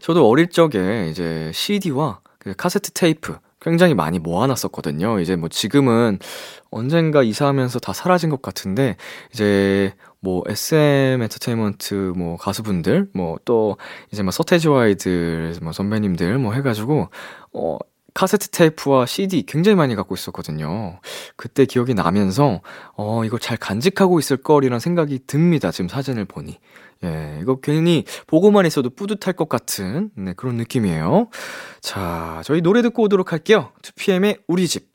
저도 0.00 0.28
어릴 0.28 0.48
적에 0.48 1.08
이제 1.10 1.50
CD와 1.54 2.20
그 2.38 2.54
카세트 2.54 2.90
테이프 2.92 3.38
굉장히 3.60 3.94
많이 3.94 4.18
모아놨었거든요. 4.18 5.20
이제 5.20 5.36
뭐 5.36 5.48
지금은 5.48 6.18
언젠가 6.70 7.22
이사하면서 7.22 7.78
다 7.78 7.92
사라진 7.92 8.28
것 8.28 8.42
같은데, 8.42 8.96
이제 9.32 9.94
뭐 10.22 10.42
SM 10.48 11.20
엔터테인먼트 11.22 12.14
뭐 12.16 12.36
가수분들, 12.38 13.08
뭐 13.14 13.38
또 13.44 13.76
이제 14.12 14.22
뭐 14.22 14.30
서태지와 14.32 14.82
아이들 14.84 15.54
뭐 15.62 15.72
선배님들 15.72 16.38
뭐 16.38 16.52
해가지고, 16.54 17.08
어, 17.54 17.78
카세트 18.14 18.50
테이프와 18.50 19.06
CD 19.06 19.42
굉장히 19.44 19.74
많이 19.76 19.94
갖고 19.96 20.14
있었거든요. 20.14 21.00
그때 21.36 21.64
기억이 21.64 21.94
나면서, 21.94 22.60
어, 22.96 23.24
이거 23.24 23.38
잘 23.38 23.56
간직하고 23.56 24.18
있을 24.18 24.36
거리란 24.38 24.80
생각이 24.80 25.20
듭니다. 25.26 25.70
지금 25.70 25.88
사진을 25.88 26.26
보니. 26.26 26.58
예, 27.04 27.38
이거 27.42 27.56
괜히 27.60 28.04
보고만 28.26 28.66
있어도 28.66 28.90
뿌듯할 28.90 29.34
것 29.34 29.48
같은, 29.48 30.10
네, 30.16 30.34
그런 30.34 30.56
느낌이에요. 30.56 31.28
자, 31.80 32.42
저희 32.44 32.60
노래 32.60 32.82
듣고 32.82 33.02
오도록 33.04 33.32
할게요. 33.32 33.72
2PM의 33.82 34.42
우리 34.46 34.68
집. 34.68 34.92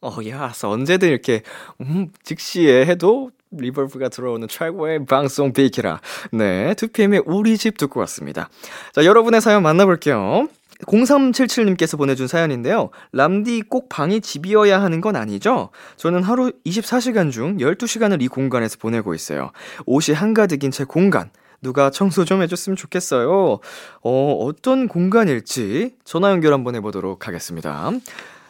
어, 0.00 0.16
야, 0.28 0.52
언제든 0.62 1.08
이렇게, 1.08 1.42
음, 1.80 2.10
즉시에 2.22 2.86
해도 2.86 3.30
리버브가 3.56 4.08
들어오는 4.08 4.48
최고의 4.48 5.06
방송 5.06 5.52
비키라. 5.52 6.00
네, 6.32 6.74
2PM의 6.74 7.22
우리 7.26 7.56
집 7.58 7.76
듣고 7.76 8.00
왔습니다. 8.00 8.48
자, 8.92 9.04
여러분의 9.04 9.40
사연 9.40 9.62
만나볼게요. 9.62 10.48
0377님께서 10.86 11.96
보내준 11.96 12.26
사연인데요. 12.26 12.90
람디 13.12 13.62
꼭 13.68 13.88
방이 13.88 14.20
집이어야 14.20 14.82
하는 14.82 15.00
건 15.00 15.16
아니죠? 15.16 15.70
저는 15.96 16.22
하루 16.22 16.52
24시간 16.66 17.30
중 17.30 17.58
12시간을 17.58 18.22
이 18.22 18.28
공간에서 18.28 18.78
보내고 18.78 19.14
있어요. 19.14 19.50
옷이 19.86 20.14
한가득인 20.14 20.70
제 20.70 20.84
공간. 20.84 21.30
누가 21.62 21.90
청소 21.90 22.24
좀 22.24 22.42
해줬으면 22.42 22.76
좋겠어요. 22.76 23.58
어, 24.02 24.32
어떤 24.42 24.86
공간일지 24.86 25.94
전화 26.04 26.30
연결 26.30 26.52
한번 26.52 26.74
해보도록 26.74 27.26
하겠습니다. 27.26 27.90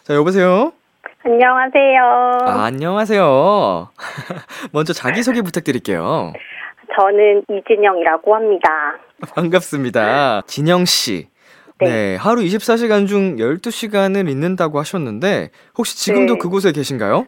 자, 0.03 0.15
여보세요? 0.15 0.73
안녕하세요. 1.25 2.39
아, 2.47 2.65
안녕하세요. 2.65 3.89
먼저 4.73 4.93
자기소개 4.93 5.43
부탁드릴게요. 5.43 6.33
저는 6.99 7.45
이진영이라고 7.49 8.35
합니다. 8.35 8.69
반갑습니다. 9.35 10.43
진영씨. 10.47 11.29
네. 11.81 11.87
네. 11.87 12.17
하루 12.17 12.43
24시간 12.43 13.09
중 13.09 13.37
12시간을 13.37 14.29
있는다고 14.31 14.79
하셨는데, 14.79 15.51
혹시 15.77 15.97
지금도 15.97 16.35
네. 16.35 16.39
그곳에 16.39 16.73
계신가요? 16.73 17.27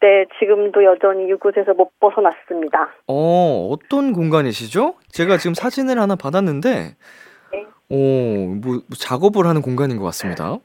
네, 0.00 0.24
지금도 0.38 0.82
여전히 0.84 1.28
이곳에서 1.28 1.74
못 1.74 1.90
벗어났습니다. 2.00 2.90
어, 3.06 3.68
어떤 3.70 4.12
공간이시죠? 4.12 4.94
제가 5.08 5.36
지금 5.36 5.54
사진을 5.54 6.00
하나 6.00 6.16
받았는데, 6.16 6.70
네. 7.52 7.66
어, 7.90 7.96
뭐, 7.96 8.60
뭐 8.62 8.82
작업을 8.98 9.46
하는 9.46 9.62
공간인 9.62 9.98
것 9.98 10.04
같습니다. 10.06 10.58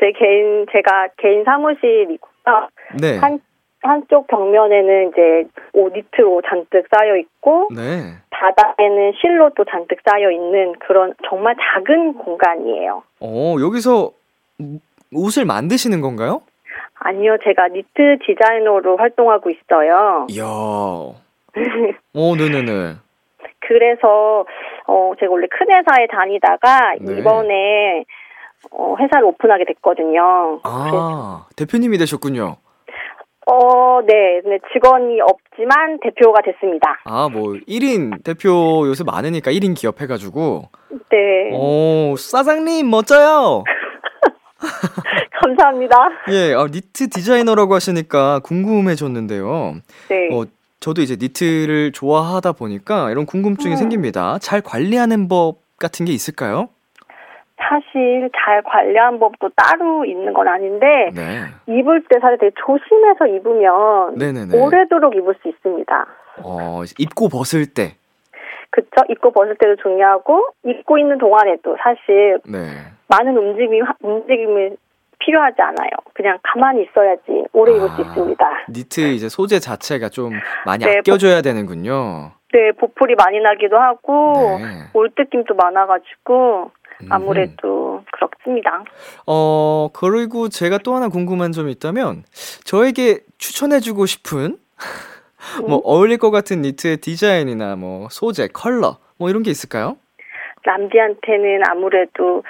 제 0.00 0.12
개인, 0.12 0.66
제가 0.72 1.08
개인 1.18 1.44
사무실이고요. 1.44 2.68
네. 3.00 3.18
한, 3.18 3.38
한쪽 3.82 4.26
벽면에는 4.28 5.10
이제 5.10 5.44
옷 5.74 5.92
니트로 5.92 6.42
잔뜩 6.48 6.86
쌓여 6.90 7.16
있고, 7.16 7.68
네. 7.74 8.16
바닥에는 8.30 9.12
실로 9.20 9.50
또 9.54 9.64
잔뜩 9.64 9.98
쌓여 10.04 10.30
있는 10.30 10.72
그런 10.80 11.12
정말 11.28 11.54
작은 11.60 12.14
공간이에요. 12.14 13.02
어, 13.20 13.56
여기서 13.60 14.10
옷을 15.14 15.44
만드시는 15.44 16.00
건가요? 16.00 16.40
아니요, 16.94 17.36
제가 17.44 17.68
니트 17.68 18.18
디자이너로 18.26 18.96
활동하고 18.96 19.50
있어요. 19.50 20.26
이야. 20.30 20.44
어, 22.14 22.36
네네네. 22.36 22.94
그래서 23.70 24.44
어 24.86 25.12
제가 25.20 25.30
원래 25.30 25.46
큰 25.48 25.68
회사에 25.70 26.08
다니다가 26.08 26.94
네. 27.00 27.18
이번에 27.18 28.04
어 28.70 28.94
회사를 28.98 29.24
오픈하게 29.26 29.64
됐거든요. 29.66 30.60
아, 30.64 31.46
대표님이 31.56 31.98
되셨군요. 31.98 32.56
어, 33.46 34.00
네. 34.06 34.40
근데 34.42 34.58
직원이 34.72 35.20
없지만 35.20 35.98
대표가 36.02 36.40
됐습니다. 36.42 37.00
아, 37.04 37.28
뭐, 37.28 37.54
1인 37.66 38.22
대표 38.22 38.86
요새 38.86 39.02
많으니까 39.02 39.50
1인 39.50 39.74
기업 39.76 40.00
해가지고. 40.00 40.68
네. 41.10 41.50
오, 41.52 42.14
사장님, 42.16 42.88
멋져요! 42.88 43.64
감사합니다. 45.42 45.96
예, 46.30 46.54
아, 46.54 46.66
니트 46.66 47.08
디자이너라고 47.08 47.74
하시니까 47.74 48.40
궁금해졌는데요. 48.40 49.74
네. 50.10 50.28
어, 50.32 50.44
저도 50.78 51.02
이제 51.02 51.16
니트를 51.18 51.92
좋아하다 51.92 52.52
보니까 52.52 53.10
이런 53.10 53.26
궁금증이 53.26 53.74
음. 53.74 53.76
생깁니다. 53.76 54.38
잘 54.38 54.60
관리하는 54.60 55.28
법 55.28 55.58
같은 55.78 56.06
게 56.06 56.12
있을까요? 56.12 56.68
사실 57.60 58.30
잘 58.34 58.62
관리한 58.62 59.18
법도 59.18 59.50
따로 59.54 60.04
있는 60.04 60.32
건 60.32 60.48
아닌데 60.48 61.10
네. 61.14 61.44
입을 61.66 62.04
때 62.08 62.18
사실 62.20 62.38
되게 62.38 62.52
조심해서 62.64 63.26
입으면 63.26 64.14
네네네. 64.16 64.58
오래도록 64.58 65.14
입을 65.14 65.34
수 65.42 65.48
있습니다. 65.48 66.06
어, 66.42 66.82
입고 66.98 67.28
벗을 67.28 67.66
때. 67.72 67.96
그쵸? 68.70 68.88
입고 69.08 69.32
벗을 69.32 69.56
때도 69.56 69.76
중요하고 69.82 70.48
입고 70.64 70.98
있는 70.98 71.18
동안에도 71.18 71.76
사실 71.82 72.38
네. 72.46 72.58
많은 73.08 73.36
움직임이 73.36 73.80
움직임이 74.00 74.76
필요하지 75.18 75.60
않아요. 75.60 75.90
그냥 76.14 76.38
가만히 76.42 76.84
있어야지 76.84 77.44
오래 77.52 77.72
입을 77.76 77.88
수 77.90 77.94
아. 77.96 78.00
있습니다. 78.00 78.46
니트 78.70 79.00
이제 79.12 79.28
소재 79.28 79.58
자체가 79.58 80.08
좀 80.08 80.32
많이 80.64 80.84
네, 80.84 80.98
아껴줘야 80.98 81.42
되는군요. 81.42 82.32
네, 82.52 82.72
보풀이 82.72 83.14
많이 83.16 83.38
나기도 83.40 83.78
하고 83.78 84.58
네. 84.58 84.88
올뜯김도 84.94 85.54
많아가지고. 85.54 86.70
아무래도 87.08 88.02
그렇습니다. 88.12 88.84
어, 89.26 89.88
그리고 89.92 90.48
제가 90.48 90.78
또 90.78 90.94
하나 90.94 91.08
궁금한 91.08 91.52
점이 91.52 91.72
있다면, 91.72 92.24
저에게 92.64 93.20
추천해주고 93.38 94.06
싶은, 94.06 94.58
뭐, 95.66 95.78
음? 95.78 95.80
어울릴 95.84 96.18
것 96.18 96.30
같은 96.30 96.62
니트의 96.62 96.98
디자인이나 96.98 97.76
뭐, 97.76 98.08
소재, 98.10 98.48
컬러, 98.48 98.98
뭐, 99.18 99.30
이런 99.30 99.42
게 99.42 99.50
있을까요? 99.50 99.96
람디한테는 100.64 101.62
아무래도 101.70 102.42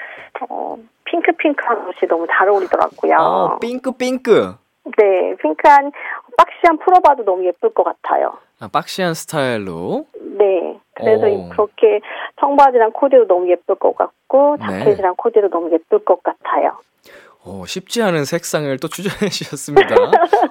어, 0.48 0.76
핑크핑크한 1.04 1.78
옷이 1.88 2.08
너무 2.08 2.26
잘 2.30 2.48
어울리더라고요. 2.48 3.16
어, 3.18 3.58
핑크, 3.58 3.92
핑크. 3.92 4.54
네, 4.96 5.36
핑크한 5.40 5.92
박시한 6.36 6.78
풀오버도 6.78 7.24
너무 7.24 7.44
예쁠 7.46 7.72
것 7.74 7.84
같아요. 7.84 8.38
아, 8.60 8.68
박시한 8.68 9.14
스타일로. 9.14 10.06
네. 10.38 10.78
그래서 11.00 11.26
오. 11.26 11.48
그렇게 11.50 12.00
청바지랑 12.40 12.92
코디도 12.92 13.26
너무 13.26 13.50
예쁠 13.50 13.74
것 13.76 13.96
같고 13.96 14.56
네. 14.60 14.66
자켓이랑 14.66 15.14
코디도 15.16 15.48
너무 15.50 15.70
예쁠 15.72 16.04
것 16.04 16.22
같아요. 16.22 16.78
어, 17.42 17.64
쉽지 17.66 18.02
않은 18.02 18.24
색상을 18.26 18.76
또 18.78 18.88
추천해 18.88 19.28
주셨습니다. 19.30 19.94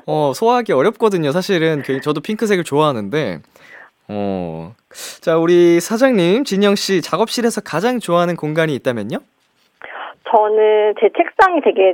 어, 0.07 0.31
소화하기 0.33 0.73
어렵거든요. 0.73 1.31
사실은 1.31 1.81
그- 1.83 2.01
저도 2.01 2.21
핑크색을 2.21 2.63
좋아하는데. 2.63 3.39
어. 4.11 4.73
자, 5.21 5.37
우리 5.37 5.79
사장님, 5.79 6.43
진영 6.43 6.73
씨 6.75 7.01
작업실에서 7.01 7.61
가장 7.61 7.99
좋아하는 7.99 8.35
공간이 8.35 8.73
있다면요? 8.73 9.17
저는 10.31 10.95
제 10.99 11.09
책상이 11.15 11.61
되게 11.61 11.93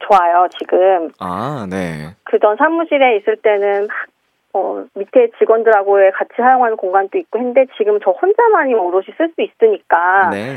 좋아요, 0.00 0.46
지금. 0.58 1.10
아, 1.18 1.66
네. 1.70 2.14
그전 2.24 2.56
사무실에 2.58 3.16
있을 3.16 3.36
때는 3.36 3.86
막, 3.86 3.88
어, 4.54 4.84
밑에 4.94 5.30
직원들하고 5.38 5.96
같이 6.14 6.30
사용하는 6.36 6.76
공간도 6.76 7.18
있고 7.18 7.38
했는데 7.38 7.66
지금 7.76 7.98
저 8.04 8.12
혼자만이 8.12 8.72
오롯이 8.74 9.06
쓸 9.16 9.30
수 9.34 9.42
있으니까 9.42 10.30
네. 10.30 10.56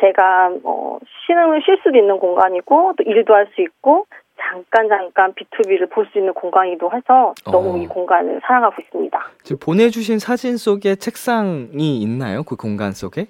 제가 0.00 0.50
어, 0.64 0.98
쉬는 1.26 1.60
쉴 1.64 1.78
수도 1.82 1.96
있는 1.96 2.18
공간이고 2.18 2.94
또 2.96 3.02
일도 3.04 3.34
할 3.34 3.46
수 3.54 3.60
있고 3.62 4.06
잠깐 4.40 4.88
잠깐 4.88 5.32
B2B를 5.34 5.90
볼 5.90 6.06
수 6.12 6.18
있는 6.18 6.32
공간이기도 6.34 6.90
해서 6.92 7.34
너무 7.44 7.74
어. 7.74 7.76
이 7.76 7.86
공간을 7.86 8.40
사랑하고 8.46 8.76
있습니다. 8.80 9.18
지금 9.42 9.58
보내주신 9.60 10.18
사진 10.18 10.56
속에 10.56 10.96
책상이 10.96 12.00
있나요? 12.00 12.42
그 12.42 12.56
공간 12.56 12.92
속에? 12.92 13.26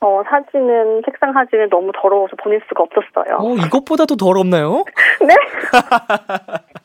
어, 0.00 0.22
사진은 0.28 1.02
책상 1.04 1.32
사진은 1.32 1.68
너무 1.70 1.90
더러워서 1.94 2.36
보낼 2.42 2.60
수가 2.68 2.84
없었어요. 2.84 3.38
어, 3.38 3.54
이것보다도 3.66 4.16
더럽나요? 4.16 4.84
네? 5.26 5.34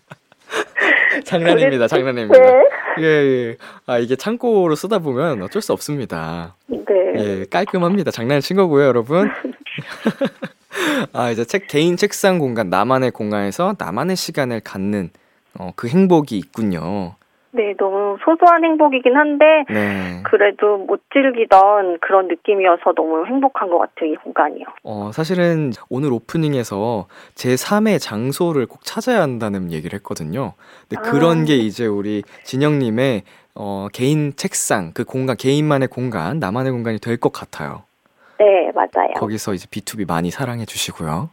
장난입니다, 1.25 1.88
장난입니다. 1.88 2.39
네. 2.39 2.53
예, 3.00 3.05
예. 3.05 3.58
아, 3.86 3.98
이게 3.98 4.15
창고로 4.15 4.75
쓰다 4.75 5.00
보면 5.00 5.41
어쩔 5.41 5.62
수 5.62 5.74
없습니다. 5.74 6.55
네. 6.67 6.77
예, 7.17 7.46
깔끔합니다. 7.50 8.12
장난을 8.12 8.41
친 8.41 8.58
거고요, 8.58 8.86
여러분. 8.86 9.29
아, 11.13 11.32
이제 11.32 11.46
책, 11.46 11.67
개인 11.67 11.98
책상 11.98 12.39
공간, 12.39 12.70
나만의 12.70 13.12
공간에서 13.12 13.75
나만의 13.77 14.15
시간을 14.15 14.62
갖는, 14.62 15.10
어, 15.58 15.72
그 15.75 15.88
행복이 15.88 16.38
있군요. 16.38 17.15
네, 17.55 17.75
너무 17.77 18.17
소소한 18.25 18.63
행복이긴 18.63 19.15
한데 19.15 19.45
네. 19.69 20.24
그래도 20.24 20.77
못 20.77 21.01
즐기던 21.13 22.00
그런 22.01 22.27
느낌이어서 22.27 22.93
너무 22.95 23.25
행복한 23.27 23.69
것 23.69 23.77
같아요, 23.77 24.12
이 24.12 24.15
공간이요. 24.15 24.65
어, 24.83 25.12
사실은 25.13 25.72
오늘 25.89 26.12
오프닝에서 26.13 27.05
제 27.36 27.50
3의 27.50 28.00
장소를 28.01 28.65
꼭 28.65 28.79
찾아야 28.83 29.22
한다는 29.22 29.72
얘기를 29.72 29.95
했거든요. 29.98 30.53
근데 30.89 30.98
아. 30.98 31.12
그런 31.12 31.45
게 31.45 31.55
이제 31.55 31.86
우리 31.86 32.24
진영 32.43 32.79
님의 32.79 33.22
어, 33.55 33.88
개인 33.93 34.33
책상, 34.36 34.91
그 34.95 35.03
공간, 35.05 35.38
개인만의 35.38 35.89
공간, 35.89 36.39
나만의 36.39 36.71
공간이 36.71 36.97
될 36.99 37.17
것 37.19 37.32
같아요. 37.32 37.84
네, 38.39 38.71
맞아요. 38.73 39.13
거기서 39.17 39.54
이제 39.54 39.67
B2B 39.67 40.08
많이 40.08 40.32
사랑해 40.32 40.65
주시고요. 40.65 41.30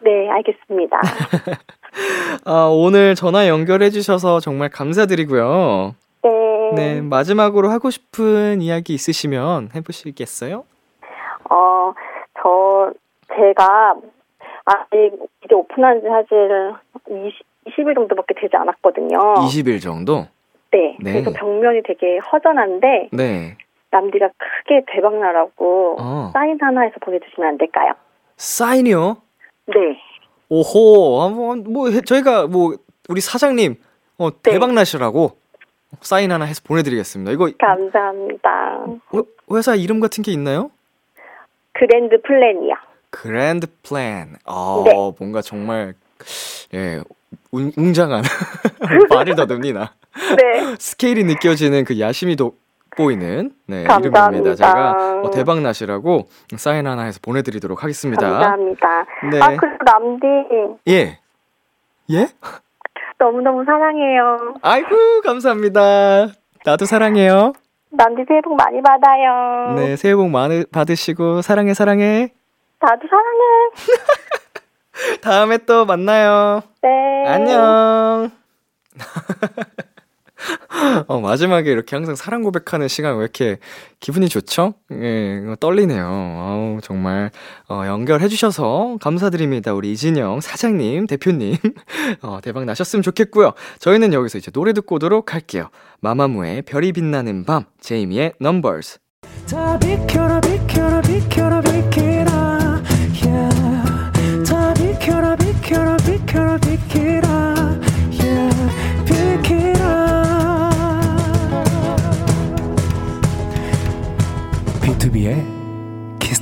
네, 0.00 0.28
알겠습니다. 0.28 1.00
아, 2.44 2.68
오늘 2.72 3.14
전화 3.14 3.48
연결해 3.48 3.90
주셔서 3.90 4.40
정말 4.40 4.68
감사드리고요. 4.70 5.94
네. 6.22 6.30
네, 6.74 7.00
마지막으로 7.02 7.68
하고 7.68 7.90
싶은 7.90 8.62
이야기 8.62 8.94
있으시면 8.94 9.70
해보시겠어요? 9.74 10.64
어, 11.50 11.92
저, 12.42 12.92
제가, 13.28 13.96
아직 14.64 15.12
이제 15.44 15.54
오픈한 15.54 16.00
지 16.00 16.06
사실 16.06 16.72
20, 17.08 17.76
20일 17.76 17.94
정도밖에 17.94 18.34
되지 18.40 18.56
않았거든요. 18.56 19.18
20일 19.18 19.82
정도? 19.82 20.26
네. 20.70 20.96
네. 21.00 21.12
그래서 21.12 21.32
벽면이 21.32 21.82
되게 21.84 22.18
허전한데, 22.18 23.10
네. 23.12 23.56
남디가 23.90 24.30
크게 24.38 24.84
대박나라고 24.90 25.96
어. 26.00 26.30
사인 26.32 26.58
하나 26.60 26.82
해서 26.82 26.94
보내주시면 27.02 27.48
안 27.48 27.58
될까요? 27.58 27.92
사인이요? 28.36 29.18
네. 29.66 29.98
오호, 30.56 31.22
아, 31.22 31.28
뭐, 31.30 31.56
뭐, 31.56 31.88
해- 31.90 32.02
저희가 32.02 32.46
뭐, 32.46 32.76
우리 33.08 33.22
사장님, 33.22 33.76
어, 34.18 34.30
네. 34.30 34.36
대박 34.52 34.74
나시라고 34.74 35.38
사인 36.02 36.30
하나 36.30 36.44
해서 36.44 36.60
보내드리겠습니다. 36.64 37.32
이거 37.32 37.50
감사합니다. 37.58 38.84
회- 39.14 39.56
회사 39.56 39.74
이름 39.74 39.98
같은 40.00 40.22
게 40.22 40.30
있나요? 40.32 40.70
Grand 41.72 42.20
Plan이요. 42.20 42.74
Grand 43.08 43.66
Plan. 43.82 44.36
아, 44.44 44.82
네. 44.84 44.92
뭔가 45.18 45.40
정말, 45.40 45.94
예, 46.74 47.00
웅, 47.50 47.72
웅장한 47.74 48.22
말을 49.10 49.34
더듬니나. 49.34 49.94
네. 50.36 50.74
스케일이 50.78 51.24
느껴지는 51.24 51.84
그 51.86 51.98
야심이 51.98 52.36
돋보이는 52.36 53.52
네. 53.66 53.82
이름입니다. 53.82 54.54
제가 54.54 55.20
어, 55.22 55.30
대박 55.30 55.60
나시라고 55.60 56.26
사인 56.56 56.86
하나 56.86 57.02
해서 57.02 57.20
보내드리도록 57.22 57.82
하겠습니다. 57.82 58.28
감사합니다. 58.28 59.06
네. 59.30 59.40
아, 59.40 59.56
그리고 59.56 59.76
남디, 59.84 60.26
예. 60.88 61.18
예? 62.10 62.28
너무너무 63.18 63.64
사랑해요. 63.64 64.54
아이고, 64.62 65.20
감사합니다. 65.22 66.28
나도 66.64 66.84
사랑해요. 66.84 67.52
남디 67.90 68.24
새해 68.26 68.40
복 68.40 68.56
많이 68.56 68.80
받아요. 68.82 69.74
네, 69.76 69.96
새해 69.96 70.14
복 70.14 70.28
많이 70.28 70.64
받으시고, 70.70 71.42
사랑해, 71.42 71.74
사랑해. 71.74 72.32
나도 72.80 73.02
사랑해. 73.08 73.42
다음에 75.22 75.58
또 75.58 75.84
만나요. 75.86 76.62
네. 76.82 77.24
안녕. 77.26 78.30
어, 81.08 81.20
마지막에 81.20 81.70
이렇게 81.70 81.96
항상 81.96 82.14
사랑 82.14 82.42
고백하는 82.42 82.88
시간 82.88 83.16
왜 83.16 83.22
이렇게 83.22 83.58
기분이 84.00 84.28
좋죠? 84.28 84.74
예, 84.92 85.42
떨리네요. 85.60 86.04
아우, 86.04 86.78
정말, 86.82 87.30
어, 87.68 87.82
연결해주셔서 87.86 88.98
감사드립니다. 89.00 89.74
우리 89.74 89.92
이진영 89.92 90.40
사장님, 90.40 91.06
대표님. 91.06 91.56
어, 92.22 92.40
대박 92.42 92.64
나셨으면 92.64 93.02
좋겠고요. 93.02 93.52
저희는 93.78 94.12
여기서 94.12 94.38
이제 94.38 94.50
노래 94.50 94.72
듣고 94.72 94.96
오도록 94.96 95.34
할게요. 95.34 95.68
마마무의 96.00 96.62
별이 96.62 96.92
빛나는 96.92 97.44
밤, 97.44 97.64
제이미의 97.80 98.34
Numbers. 98.40 98.98
다 99.48 99.78
비켜라 99.78 100.40
비켜라 100.40 101.00
비켜라 101.02 101.60
비켜라 101.60 101.71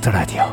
Kiss 0.01 0.07
the 0.07 0.11
Radio 0.11 0.43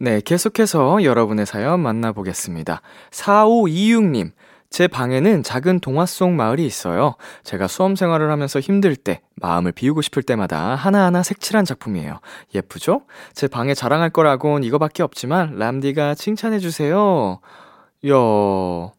네, 0.00 0.20
계속해서 0.20 1.02
여러분의 1.02 1.46
사연 1.46 1.80
만나보겠습니다. 1.80 2.80
4526님, 3.10 4.32
제 4.70 4.86
방에는 4.88 5.42
작은 5.42 5.80
동화 5.80 6.06
속 6.06 6.30
마을이 6.30 6.64
있어요. 6.64 7.16
제가 7.44 7.66
수험 7.68 7.94
생활을 7.94 8.30
하면서 8.30 8.58
힘들 8.58 8.96
때, 8.96 9.20
마음을 9.36 9.72
비우고 9.72 10.02
싶을 10.02 10.22
때마다 10.22 10.74
하나하나 10.74 11.22
색칠한 11.22 11.64
작품이에요. 11.64 12.20
예쁘죠? 12.54 13.02
제 13.32 13.46
방에 13.48 13.74
자랑할 13.74 14.10
거라곤 14.10 14.64
이거밖에 14.64 15.02
없지만, 15.02 15.56
람디가 15.56 16.14
칭찬해주세요. 16.14 17.40
이야, 18.02 18.14
오, 18.14 18.92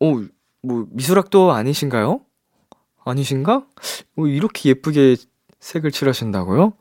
뭐, 0.00 0.86
미술학도 0.90 1.52
아니신가요? 1.52 2.20
아니신가? 3.04 3.64
어, 4.16 4.26
이렇게 4.26 4.70
예쁘게 4.70 5.16
색을 5.60 5.90
칠하신다고요? 5.90 6.74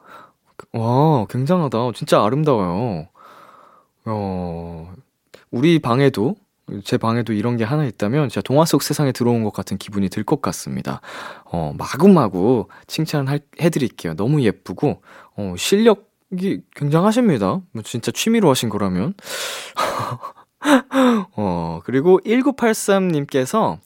와, 0.74 1.26
굉장하다. 1.28 1.92
진짜 1.96 2.24
아름다워요. 2.24 3.08
어, 4.06 4.94
우리 5.52 5.80
방에도, 5.80 6.36
제 6.84 6.98
방에도 6.98 7.32
이런 7.34 7.56
게 7.58 7.64
하나 7.64 7.86
있다면 7.86 8.30
진짜 8.30 8.42
동화 8.42 8.66
속 8.66 8.84
세상에 8.84 9.12
들어온 9.14 9.44
것 9.44 9.54
같은 9.54 9.78
기분이 9.78 10.10
들 10.10 10.24
것 10.24 10.42
같습니다. 10.42 11.02
어, 11.46 11.74
마구마구 11.78 12.68
칭찬해드릴게요. 12.88 14.16
너무 14.16 14.42
예쁘고, 14.42 15.02
어, 15.38 15.54
실력이 15.58 16.62
굉장하십니다. 16.76 17.62
뭐 17.72 17.84
진짜 17.84 18.12
취미로 18.12 18.50
하신 18.50 18.70
거라면. 18.70 19.14
어, 21.36 21.82
그리고 21.86 22.20
1983님께서 22.26 23.78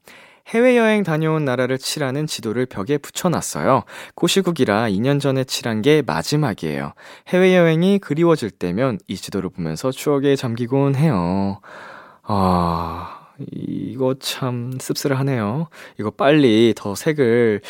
해외여행 0.47 1.03
다녀온 1.03 1.45
나라를 1.45 1.77
칠하는 1.77 2.27
지도를 2.27 2.65
벽에 2.65 2.97
붙여놨어요. 2.97 3.83
고시국이라 4.15 4.89
2년 4.89 5.19
전에 5.19 5.43
칠한 5.43 5.81
게 5.81 6.01
마지막이에요. 6.01 6.93
해외여행이 7.27 7.99
그리워질 7.99 8.51
때면 8.51 8.99
이 9.07 9.15
지도를 9.15 9.49
보면서 9.49 9.91
추억에 9.91 10.35
잠기곤 10.35 10.95
해요. 10.95 11.59
아, 12.23 13.27
이거 13.51 14.15
참 14.19 14.77
씁쓸하네요. 14.79 15.67
이거 15.99 16.11
빨리 16.11 16.73
더 16.75 16.95
색을 16.95 17.61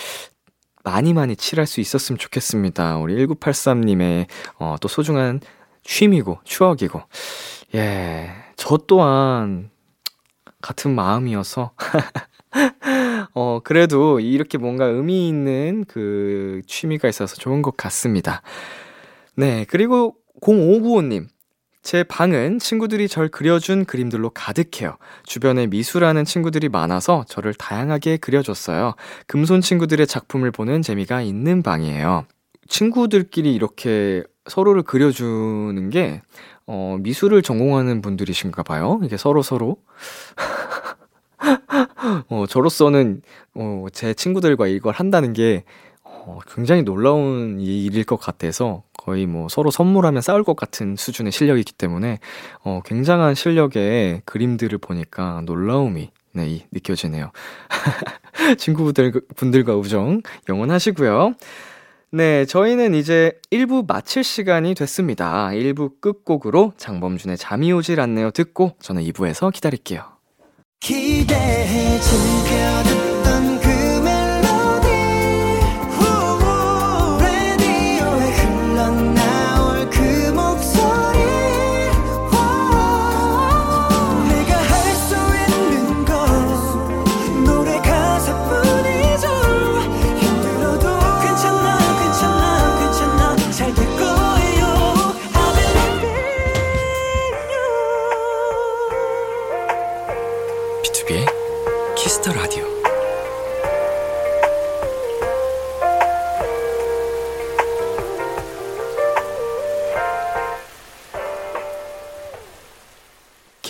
많이 0.83 1.13
많이 1.13 1.35
칠할 1.35 1.67
수 1.67 1.79
있었으면 1.79 2.17
좋겠습니다. 2.17 2.97
우리 2.97 3.25
1983님의 3.27 4.27
어, 4.57 4.75
또 4.81 4.87
소중한 4.87 5.39
취미고 5.83 6.39
추억이고. 6.43 7.01
예, 7.75 8.31
저 8.55 8.77
또한 8.87 9.69
같은 10.61 10.93
마음이어서 10.93 11.71
어, 13.33 13.59
그래도 13.63 14.19
이렇게 14.19 14.57
뭔가 14.57 14.85
의미 14.85 15.27
있는 15.27 15.85
그 15.87 16.61
취미가 16.67 17.07
있어서 17.07 17.35
좋은 17.35 17.61
것 17.61 17.77
같습니다. 17.77 18.41
네, 19.35 19.65
그리고 19.69 20.15
0595님. 20.41 21.27
제 21.83 22.03
방은 22.03 22.59
친구들이 22.59 23.07
절 23.07 23.27
그려준 23.29 23.85
그림들로 23.85 24.29
가득해요. 24.29 24.97
주변에 25.25 25.65
미술하는 25.65 26.25
친구들이 26.25 26.69
많아서 26.69 27.25
저를 27.27 27.55
다양하게 27.55 28.17
그려줬어요. 28.17 28.93
금손 29.25 29.61
친구들의 29.61 30.05
작품을 30.05 30.51
보는 30.51 30.83
재미가 30.83 31.23
있는 31.23 31.63
방이에요. 31.63 32.25
친구들끼리 32.67 33.53
이렇게 33.55 34.23
서로를 34.45 34.83
그려주는 34.83 35.89
게, 35.89 36.21
어, 36.67 36.97
미술을 36.99 37.41
전공하는 37.41 38.01
분들이신가 38.01 38.61
봐요. 38.63 38.99
이게 39.03 39.17
서로 39.17 39.41
서로. 39.41 39.77
어, 42.29 42.45
저로서는, 42.47 43.21
어, 43.55 43.85
제 43.91 44.13
친구들과 44.13 44.67
이걸 44.67 44.93
한다는 44.93 45.33
게, 45.33 45.63
어, 46.03 46.39
굉장히 46.53 46.83
놀라운 46.83 47.59
일일 47.59 48.03
것 48.03 48.17
같아서 48.17 48.83
거의 48.93 49.25
뭐 49.25 49.47
서로 49.49 49.71
선물하면 49.71 50.21
싸울 50.21 50.43
것 50.43 50.55
같은 50.55 50.95
수준의 50.95 51.31
실력이기 51.31 51.73
때문에, 51.73 52.19
어, 52.63 52.81
굉장한 52.85 53.35
실력의 53.35 54.21
그림들을 54.25 54.77
보니까 54.77 55.41
놀라움이, 55.45 56.11
네, 56.33 56.47
이, 56.47 56.63
느껴지네요. 56.71 57.31
친구들, 58.57 59.11
분들과 59.35 59.75
우정 59.75 60.21
영원하시고요. 60.47 61.35
네, 62.13 62.45
저희는 62.45 62.93
이제 62.93 63.39
1부 63.51 63.87
마칠 63.87 64.23
시간이 64.23 64.75
됐습니다. 64.75 65.49
1부 65.49 66.01
끝곡으로 66.01 66.73
장범준의 66.77 67.37
잠이 67.37 67.71
오질 67.71 68.01
않네요 68.01 68.31
듣고 68.31 68.75
저는 68.79 69.03
2부에서 69.03 69.51
기다릴게요. 69.53 70.20
기대해 70.81 71.99
즐겨듣 71.99 73.00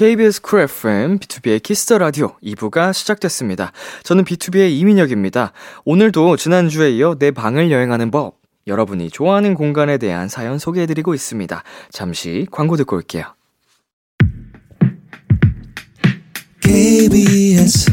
KBS 0.01 0.41
쿨 0.41 0.61
FM, 0.61 1.19
BTOB의 1.19 1.61
키스터 1.61 1.99
라디오 1.99 2.35
2부가 2.43 2.91
시작됐습니다. 2.91 3.71
저는 4.01 4.23
B2B의 4.23 4.71
이민혁입니다. 4.71 5.53
오늘도 5.85 6.37
지난주에 6.37 6.89
이어 6.89 7.17
내 7.19 7.29
방을 7.29 7.69
여행하는 7.69 8.09
법, 8.09 8.39
여러분이 8.65 9.11
좋아하는 9.11 9.53
공간에 9.53 9.99
대한 9.99 10.27
사연 10.27 10.57
소개해드리고 10.57 11.13
있습니다. 11.13 11.63
잠시 11.91 12.47
광고 12.49 12.77
듣고 12.77 12.95
올게요. 12.95 13.25
KBS 16.61 17.91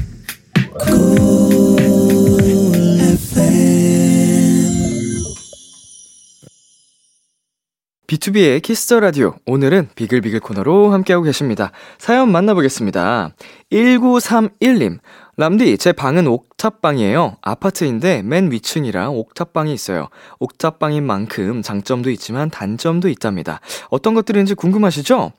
B2B의 8.08 8.62
키스터 8.62 9.00
라디오. 9.00 9.34
오늘은 9.44 9.90
비글비글 9.94 10.40
코너로 10.40 10.92
함께하고 10.92 11.24
계십니다. 11.24 11.72
사연 11.98 12.32
만나보겠습니다. 12.32 13.34
1931님. 13.70 14.98
람디, 15.36 15.76
제 15.76 15.92
방은 15.92 16.26
옥탑방이에요. 16.26 17.36
아파트인데 17.42 18.22
맨 18.22 18.50
위층이라 18.50 19.10
옥탑방이 19.10 19.74
있어요. 19.74 20.08
옥탑방인 20.38 21.04
만큼 21.04 21.60
장점도 21.60 22.08
있지만 22.12 22.48
단점도 22.48 23.10
있답니다. 23.10 23.60
어떤 23.90 24.14
것들인지 24.14 24.54
궁금하시죠? 24.54 25.32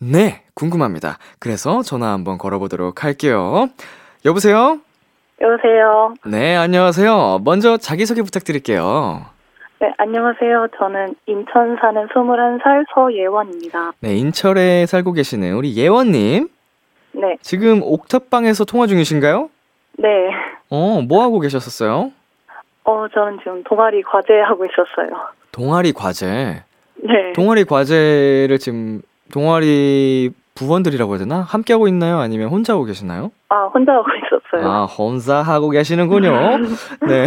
네, 0.00 0.42
궁금합니다. 0.52 1.16
그래서 1.38 1.82
전화 1.82 2.12
한번 2.12 2.36
걸어보도록 2.36 3.02
할게요. 3.02 3.70
여보세요? 4.26 4.78
여보세요. 5.40 6.14
네, 6.26 6.54
안녕하세요. 6.54 7.40
먼저 7.44 7.78
자기소개 7.78 8.20
부탁드릴게요. 8.20 9.24
네, 9.80 9.90
안녕하세요. 9.96 10.68
저는 10.76 11.14
인천 11.24 11.78
사는 11.80 12.06
21살 12.08 12.84
서예원입니다. 12.94 13.92
네, 14.00 14.14
인철에 14.14 14.84
살고 14.84 15.14
계시는 15.14 15.54
우리 15.54 15.74
예원님. 15.74 16.48
네, 17.12 17.36
지금 17.40 17.80
옥탑방에서 17.82 18.66
통화 18.66 18.86
중이신가요? 18.86 19.48
네. 19.96 20.08
어, 20.68 21.00
뭐 21.00 21.22
하고 21.22 21.40
계셨었어요? 21.40 22.12
어, 22.84 23.06
저는 23.14 23.38
지금 23.38 23.62
동아리 23.64 24.02
과제 24.02 24.34
하고 24.40 24.66
있었어요. 24.66 25.18
동아리 25.50 25.92
과제. 25.92 26.62
네. 26.96 27.32
동아리 27.34 27.64
과제를 27.64 28.58
지금 28.58 29.00
동아리 29.32 30.30
부원들이라고 30.60 31.12
해야 31.12 31.18
되나? 31.20 31.40
함께 31.40 31.72
하고 31.72 31.88
있나요? 31.88 32.18
아니면 32.18 32.48
혼자 32.48 32.74
하고 32.74 32.84
계시나요? 32.84 33.32
아, 33.48 33.64
혼자 33.72 33.92
하고 33.92 34.04
있었어요. 34.14 34.70
아, 34.70 34.84
혼자 34.84 35.36
하고 35.40 35.70
계시는군요. 35.70 36.30
네. 37.08 37.26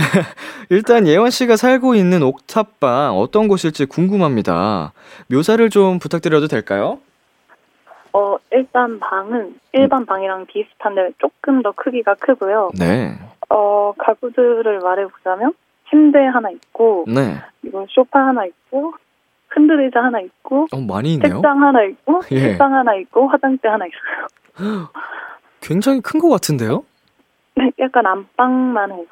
일단 0.70 1.08
예원 1.08 1.32
씨가 1.32 1.56
살고 1.56 1.96
있는 1.96 2.22
옥탑방 2.22 3.18
어떤 3.18 3.48
곳일지 3.48 3.86
궁금합니다. 3.88 4.94
묘사를 5.32 5.68
좀 5.72 5.98
부탁드려도 5.98 6.48
될까요? 6.48 7.00
어, 8.14 8.38
일단 8.52 9.00
방은 9.00 9.56
일반 9.72 10.06
방이랑 10.06 10.46
비슷한데 10.46 11.14
조금 11.18 11.64
더 11.64 11.72
크기가 11.72 12.14
크고요. 12.14 12.70
네. 12.78 13.16
어, 13.50 13.94
가구들을 13.98 14.80
말해보자면 14.80 15.54
침대 15.90 16.20
하나 16.20 16.52
있고, 16.52 17.06
네. 17.08 17.42
이거 17.64 17.86
소파 17.90 18.20
하나 18.28 18.46
있고, 18.46 18.94
흔들의자 19.54 20.02
하나 20.04 20.20
있고, 20.22 20.68
어, 20.72 20.78
많이 20.80 21.14
있네요. 21.14 21.36
책상 21.36 21.62
하나 21.64 21.84
있고, 21.84 22.22
예. 22.32 22.40
책상 22.40 22.74
하나 22.74 22.96
있고, 22.96 23.28
화장대 23.28 23.68
하나 23.68 23.86
있어요. 23.86 24.90
굉장히 25.62 26.02
큰 26.02 26.20
것 26.20 26.30
같은데요? 26.30 26.84
네, 27.56 27.72
약간 27.80 28.06
안방만 28.06 28.92
해요. 28.92 29.06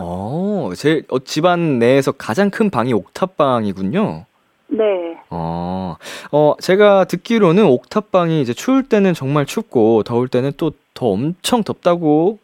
어, 0.00 0.70
제 0.76 1.02
어, 1.10 1.18
집안 1.18 1.78
내에서 1.78 2.12
가장 2.12 2.50
큰 2.50 2.70
방이 2.70 2.92
옥탑방이군요. 2.92 4.24
네. 4.68 4.84
어, 5.30 5.96
어, 6.30 6.54
제가 6.60 7.04
듣기로는 7.04 7.64
옥탑방이 7.66 8.40
이제 8.40 8.52
추울 8.52 8.88
때는 8.88 9.14
정말 9.14 9.44
춥고 9.46 10.02
더울 10.04 10.28
때는 10.28 10.52
또 10.56 10.70
더 10.94 11.06
엄청 11.10 11.62
덥다고 11.62 12.40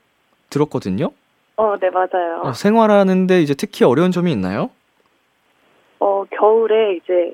들었거든요. 0.49 1.11
어, 1.57 1.75
네, 1.81 1.91
맞아요. 1.91 2.43
어, 2.45 2.53
생활하는데 2.53 3.43
이제 3.43 3.53
특히 3.53 3.85
어려운 3.85 4.13
점이 4.13 4.31
있나요? 4.31 4.71
어, 5.99 6.23
겨울에 6.31 6.95
이제 6.97 7.33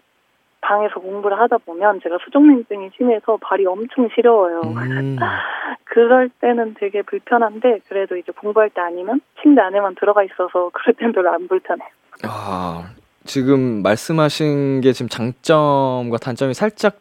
방에서 0.70 1.00
공부를 1.00 1.36
하다 1.40 1.58
보면 1.58 2.00
제가 2.00 2.18
수족냉증이 2.24 2.90
심해서 2.96 3.36
발이 3.42 3.66
엄청 3.66 4.08
시려워요. 4.14 4.60
음, 4.64 5.16
그럴 5.84 6.28
때는 6.40 6.76
되게 6.78 7.02
불편한데 7.02 7.80
그래도 7.88 8.16
이제 8.16 8.30
공부할 8.30 8.70
때 8.70 8.80
아니면 8.80 9.20
침대 9.42 9.60
안에만 9.60 9.96
들어가 9.96 10.22
있어서 10.22 10.70
그럴 10.72 10.94
땐 10.96 11.12
별로 11.12 11.32
안 11.32 11.48
불편해요. 11.48 11.88
아, 12.22 12.84
지금 13.24 13.82
말씀하신 13.82 14.80
게 14.80 14.92
지금 14.92 15.08
장점과 15.08 16.18
단점이 16.18 16.54
살짝 16.54 17.00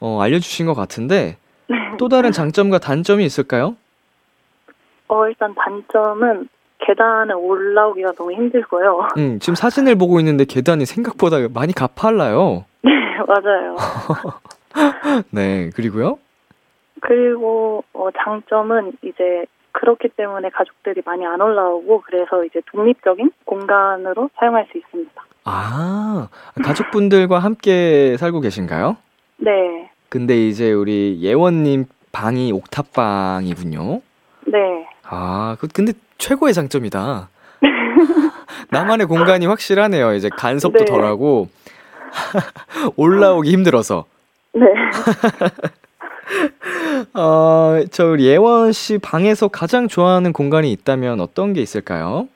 어, 0.00 0.22
알려주신 0.22 0.64
것 0.64 0.72
같은데 0.72 1.36
또 1.98 2.08
다른 2.08 2.32
장점과 2.32 2.78
단점이 2.78 3.22
있을까요? 3.22 3.76
어, 5.08 5.26
일단 5.26 5.54
단점은 5.54 6.48
계단에 6.78 7.34
올라오기가 7.34 8.12
너무 8.12 8.32
힘들고요. 8.32 9.08
음, 9.18 9.38
지금 9.40 9.54
사진을 9.54 9.96
보고 9.96 10.18
있는데 10.20 10.46
계단이 10.46 10.86
생각보다 10.86 11.36
많이 11.52 11.74
가팔라요. 11.74 12.64
네, 13.20 13.24
맞아요. 13.26 13.76
네, 15.30 15.70
그리고요? 15.74 16.18
그리고 17.00 17.84
어, 17.92 18.08
장점은 18.22 18.92
이제 19.02 19.46
그렇기 19.72 20.08
때문에 20.16 20.50
가족들이 20.50 21.02
많이 21.04 21.24
안 21.26 21.40
올라오고 21.40 22.02
그래서 22.06 22.44
이제 22.44 22.60
독립적인 22.70 23.30
공간으로 23.44 24.30
사용할 24.36 24.66
수 24.70 24.78
있습니다. 24.78 25.12
아, 25.44 26.28
가족분들과 26.62 27.38
함께 27.38 28.16
살고 28.18 28.40
계신가요? 28.40 28.96
네, 29.38 29.90
근데 30.08 30.48
이제 30.48 30.72
우리 30.72 31.18
예원님 31.20 31.86
방이 32.12 32.52
옥탑방이군요. 32.52 34.02
네, 34.46 34.86
아, 35.04 35.56
그 35.60 35.68
근데 35.68 35.92
최고의 36.18 36.52
장점이다. 36.52 37.28
나만의 38.70 39.06
공간이 39.06 39.46
확실하네요. 39.46 40.14
이제 40.14 40.28
간섭도 40.28 40.80
네. 40.80 40.84
덜하고 40.84 41.48
올라오기 42.96 43.50
힘들어서. 43.50 44.04
네. 44.52 44.66
어, 47.14 47.80
저 47.90 48.16
예원 48.18 48.72
씨 48.72 48.98
방에서 48.98 49.48
가장 49.48 49.88
좋아하는 49.88 50.32
공간이 50.32 50.70
있다면 50.72 51.20
어떤 51.20 51.52
게 51.52 51.60
있을까요? 51.60 52.28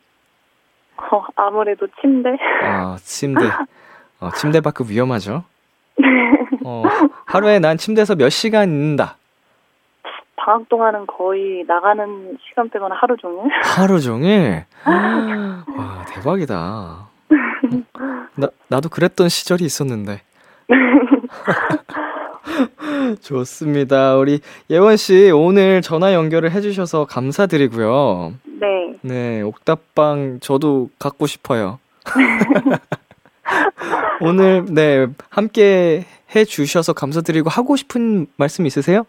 어, 0.97 1.25
아무래도 1.37 1.87
침대. 2.01 2.31
아, 2.63 2.97
침대. 3.01 3.45
어, 4.21 4.31
침대 4.37 4.61
밖은 4.61 4.87
위험하죠. 4.89 5.45
어, 6.65 6.83
하루에 7.27 7.59
난 7.59 7.77
침대에서 7.77 8.15
몇 8.15 8.31
시간 8.31 8.71
있는다. 8.71 9.17
방학 10.37 10.69
동안은 10.69 11.07
거의 11.07 11.65
나가는 11.67 12.37
시간 12.49 12.69
빼고는 12.69 12.97
하루 12.97 13.17
종일. 13.17 13.51
하루 13.63 14.01
종일? 14.01 14.65
와, 14.85 16.05
대박이다. 16.09 17.09
나, 18.37 18.48
나도 18.68 18.88
그랬던 18.88 19.29
시절이 19.29 19.64
있었는데. 19.64 20.20
좋습니다. 23.22 24.16
우리 24.16 24.40
예원 24.70 24.96
씨, 24.96 25.31
오늘 25.31 25.83
전화 25.83 26.14
연결을 26.14 26.50
해주셔서 26.50 27.07
감사드리고요. 27.07 28.35
네. 28.61 28.98
네, 29.03 29.42
옥탑방 29.42 30.40
저도 30.40 30.90
갖고 30.98 31.27
싶어요. 31.27 31.79
오늘, 34.20 34.64
네, 34.66 35.07
함께 35.31 36.05
해주셔서 36.35 36.92
감사드리고 36.92 37.50
하고 37.50 37.77
싶은 37.77 38.27
말씀 38.37 38.66
있으세요? 38.66 39.07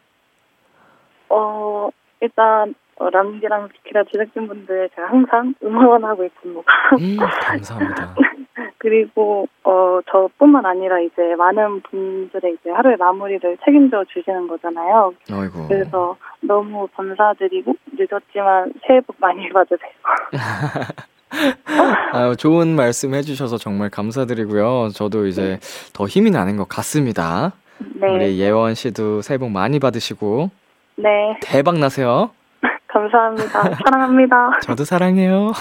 어, 1.29 1.89
일단, 2.21 2.73
어, 2.97 3.09
람디랑 3.09 3.69
비키라 3.69 4.03
제작진분들 4.11 4.89
제가 4.95 5.09
항상 5.09 5.53
응원하고 5.63 6.25
있습니다. 6.25 6.61
음, 6.99 7.17
감사합니다. 7.17 8.15
그리고, 8.77 9.47
어, 9.63 9.99
저뿐만 10.09 10.65
아니라 10.65 10.99
이제 10.99 11.35
많은 11.37 11.81
분들의 11.81 12.57
이제 12.59 12.69
하루의 12.69 12.97
마무리를 12.97 13.57
책임져 13.65 14.05
주시는 14.13 14.47
거잖아요. 14.47 15.13
아이고. 15.31 15.67
그래서 15.67 16.15
너무 16.41 16.87
감사드리고, 16.95 17.73
늦었지만 17.97 18.73
새해 18.87 19.01
복 19.01 19.15
많이 19.19 19.47
받으세요. 19.53 19.91
아유, 22.13 22.35
좋은 22.37 22.75
말씀 22.75 23.13
해주셔서 23.13 23.57
정말 23.57 23.89
감사드리고요. 23.89 24.89
저도 24.93 25.25
이제 25.25 25.59
더 25.93 26.05
힘이 26.05 26.31
나는 26.31 26.55
것 26.55 26.67
같습니다. 26.69 27.53
네. 27.95 28.07
우리 28.07 28.39
예원 28.39 28.73
씨도 28.73 29.21
새해 29.21 29.37
복 29.37 29.51
많이 29.51 29.79
받으시고 29.79 30.49
네. 30.97 31.37
대박 31.41 31.77
나세요. 31.77 32.31
감사합니다. 32.87 33.75
사랑합니다. 33.83 34.59
저도 34.61 34.85
사랑해요. 34.85 35.51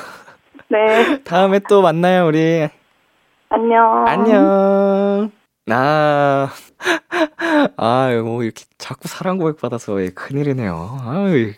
네. 0.68 1.22
다음에 1.24 1.58
또 1.68 1.82
만나요, 1.82 2.26
우리. 2.26 2.68
안녕. 3.54 4.04
안녕. 4.08 5.30
아, 5.70 6.48
아유, 7.76 8.24
뭐, 8.24 8.42
이렇게 8.42 8.64
자꾸 8.78 9.06
사랑 9.06 9.38
고백 9.38 9.58
받아서 9.60 10.02
예, 10.02 10.08
큰일이네요. 10.10 10.98
아유, 11.04 11.52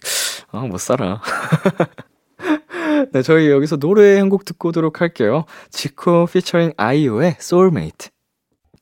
아, 0.53 0.59
못 0.61 0.79
살아. 0.79 1.23
네, 3.13 3.23
저희 3.23 3.51
여기서 3.51 3.77
노래 3.79 4.19
한 4.19 4.29
곡 4.29 4.45
듣고 4.45 4.69
오도록 4.69 5.01
할게요. 5.01 5.47
지코 5.71 6.27
피처링 6.27 6.73
아이유의 6.77 7.37
소울메이트. 7.39 8.11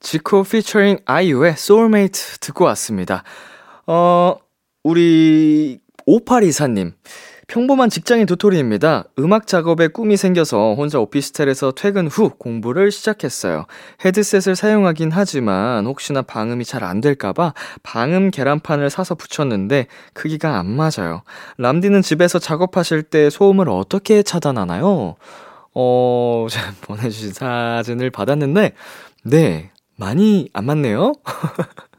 지코 0.01 0.43
피처링 0.43 0.99
아이유의 1.07 1.57
소울메이트 1.57 2.39
듣고 2.41 2.65
왔습니다. 2.65 3.23
어, 3.87 4.35
우리 4.83 5.79
5824님. 6.09 6.95
평범한 7.47 7.91
직장인 7.91 8.27
도토리입니다. 8.27 9.05
음악 9.19 9.47
작업에 9.47 9.89
꿈이 9.89 10.17
생겨서 10.17 10.75
혼자 10.75 10.99
오피스텔에서 10.99 11.73
퇴근 11.73 12.07
후 12.09 12.31
공부를 12.31 12.91
시작했어요. 12.91 13.67
헤드셋을 14.05 14.57
사용하긴 14.57 15.11
하지만 15.13 15.87
혹시나 15.87 16.23
방음이 16.23 16.65
잘 16.65 16.85
안 16.85 17.01
될까봐 17.01 17.55
방음 17.83 18.31
계란판을 18.31 18.91
사서 18.91 19.15
붙였는데 19.15 19.87
크기가 20.13 20.59
안 20.59 20.67
맞아요. 20.67 21.23
람디는 21.59 22.03
집에서 22.03 22.39
작업하실 22.39 23.05
때 23.05 23.31
소음을 23.31 23.69
어떻게 23.71 24.23
차단하나요? 24.23 25.17
어, 25.75 26.47
보내주신 26.83 27.33
사진을 27.33 28.11
받았는데, 28.11 28.73
네, 29.25 29.71
많이 29.97 30.49
안 30.53 30.67
맞네요? 30.67 31.15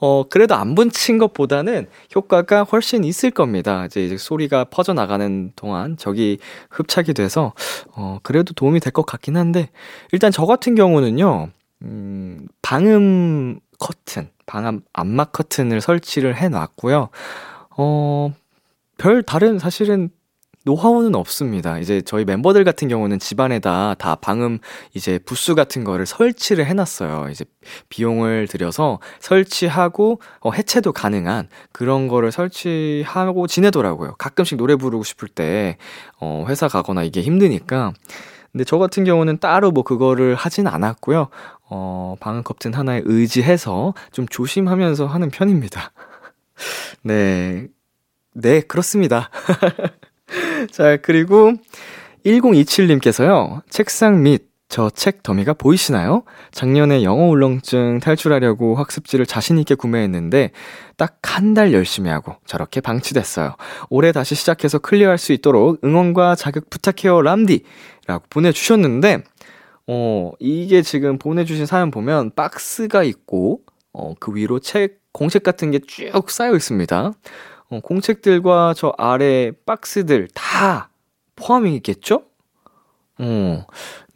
어, 0.00 0.24
그래도 0.28 0.54
안 0.54 0.74
붙인 0.74 1.18
것보다는 1.18 1.88
효과가 2.14 2.64
훨씬 2.64 3.04
있을 3.04 3.30
겁니다. 3.30 3.86
이제, 3.86 4.04
이제 4.04 4.16
소리가 4.16 4.64
퍼져나가는 4.64 5.52
동안 5.56 5.96
저기 5.98 6.38
흡착이 6.70 7.14
돼서, 7.14 7.52
어, 7.94 8.18
그래도 8.22 8.52
도움이 8.54 8.80
될 8.80 8.92
것 8.92 9.06
같긴 9.06 9.36
한데, 9.36 9.70
일단 10.12 10.32
저 10.32 10.46
같은 10.46 10.74
경우는요, 10.74 11.50
음, 11.82 12.46
방음 12.62 13.60
커튼, 13.78 14.28
방음 14.46 14.82
암막 14.92 15.32
커튼을 15.32 15.80
설치를 15.80 16.36
해 16.36 16.48
놨고요. 16.48 17.08
어, 17.76 18.32
별 18.98 19.22
다른 19.22 19.58
사실은 19.58 20.10
노하우는 20.64 21.14
없습니다. 21.14 21.78
이제 21.78 22.02
저희 22.02 22.24
멤버들 22.24 22.64
같은 22.64 22.88
경우는 22.88 23.18
집안에다 23.18 23.94
다 23.94 24.14
방음 24.16 24.58
이제 24.92 25.18
부스 25.18 25.54
같은 25.54 25.84
거를 25.84 26.04
설치를 26.04 26.66
해놨어요. 26.66 27.28
이제 27.30 27.46
비용을 27.88 28.46
들여서 28.46 29.00
설치하고 29.20 30.20
어, 30.40 30.52
해체도 30.52 30.92
가능한 30.92 31.48
그런 31.72 32.08
거를 32.08 32.30
설치하고 32.30 33.46
지내더라고요. 33.46 34.16
가끔씩 34.18 34.58
노래 34.58 34.76
부르고 34.76 35.02
싶을 35.02 35.28
때 35.28 35.78
어, 36.20 36.44
회사 36.48 36.68
가거나 36.68 37.04
이게 37.04 37.22
힘드니까. 37.22 37.92
근데 38.52 38.64
저 38.64 38.78
같은 38.78 39.04
경우는 39.04 39.38
따로 39.38 39.70
뭐 39.70 39.82
그거를 39.84 40.34
하진 40.34 40.66
않았고요. 40.66 41.28
어, 41.70 42.16
방음 42.20 42.42
커튼 42.42 42.74
하나에 42.74 43.00
의지해서 43.04 43.94
좀 44.12 44.26
조심하면서 44.26 45.06
하는 45.06 45.30
편입니다. 45.30 45.92
네. 47.02 47.68
네, 48.34 48.60
그렇습니다. 48.60 49.30
자, 50.72 50.96
그리고 50.98 51.52
1027님께서요, 52.24 53.62
책상 53.70 54.22
및저책 54.22 55.22
더미가 55.22 55.54
보이시나요? 55.54 56.22
작년에 56.52 57.02
영어 57.02 57.24
울렁증 57.28 58.00
탈출하려고 58.00 58.74
학습지를 58.76 59.26
자신있게 59.26 59.74
구매했는데, 59.74 60.50
딱 60.96 61.18
한 61.22 61.54
달 61.54 61.72
열심히 61.72 62.10
하고 62.10 62.34
저렇게 62.46 62.80
방치됐어요. 62.80 63.54
올해 63.88 64.12
다시 64.12 64.34
시작해서 64.34 64.78
클리어할 64.78 65.16
수 65.18 65.32
있도록 65.32 65.82
응원과 65.84 66.34
자극 66.34 66.68
부탁해요, 66.70 67.22
람디! 67.22 67.62
라고 68.06 68.24
보내주셨는데, 68.30 69.22
어, 69.86 70.32
이게 70.38 70.82
지금 70.82 71.18
보내주신 71.18 71.66
사연 71.66 71.90
보면 71.90 72.32
박스가 72.36 73.02
있고, 73.04 73.60
어, 73.92 74.14
그 74.20 74.32
위로 74.34 74.58
책, 74.60 74.98
공책 75.12 75.42
같은 75.42 75.70
게 75.70 75.80
쭉 75.86 76.30
쌓여 76.30 76.54
있습니다. 76.54 77.12
어, 77.70 77.80
공책들과 77.80 78.74
저 78.76 78.92
아래 78.98 79.52
박스들 79.64 80.28
다 80.34 80.90
포함이겠죠? 81.36 82.24
어, 83.18 83.66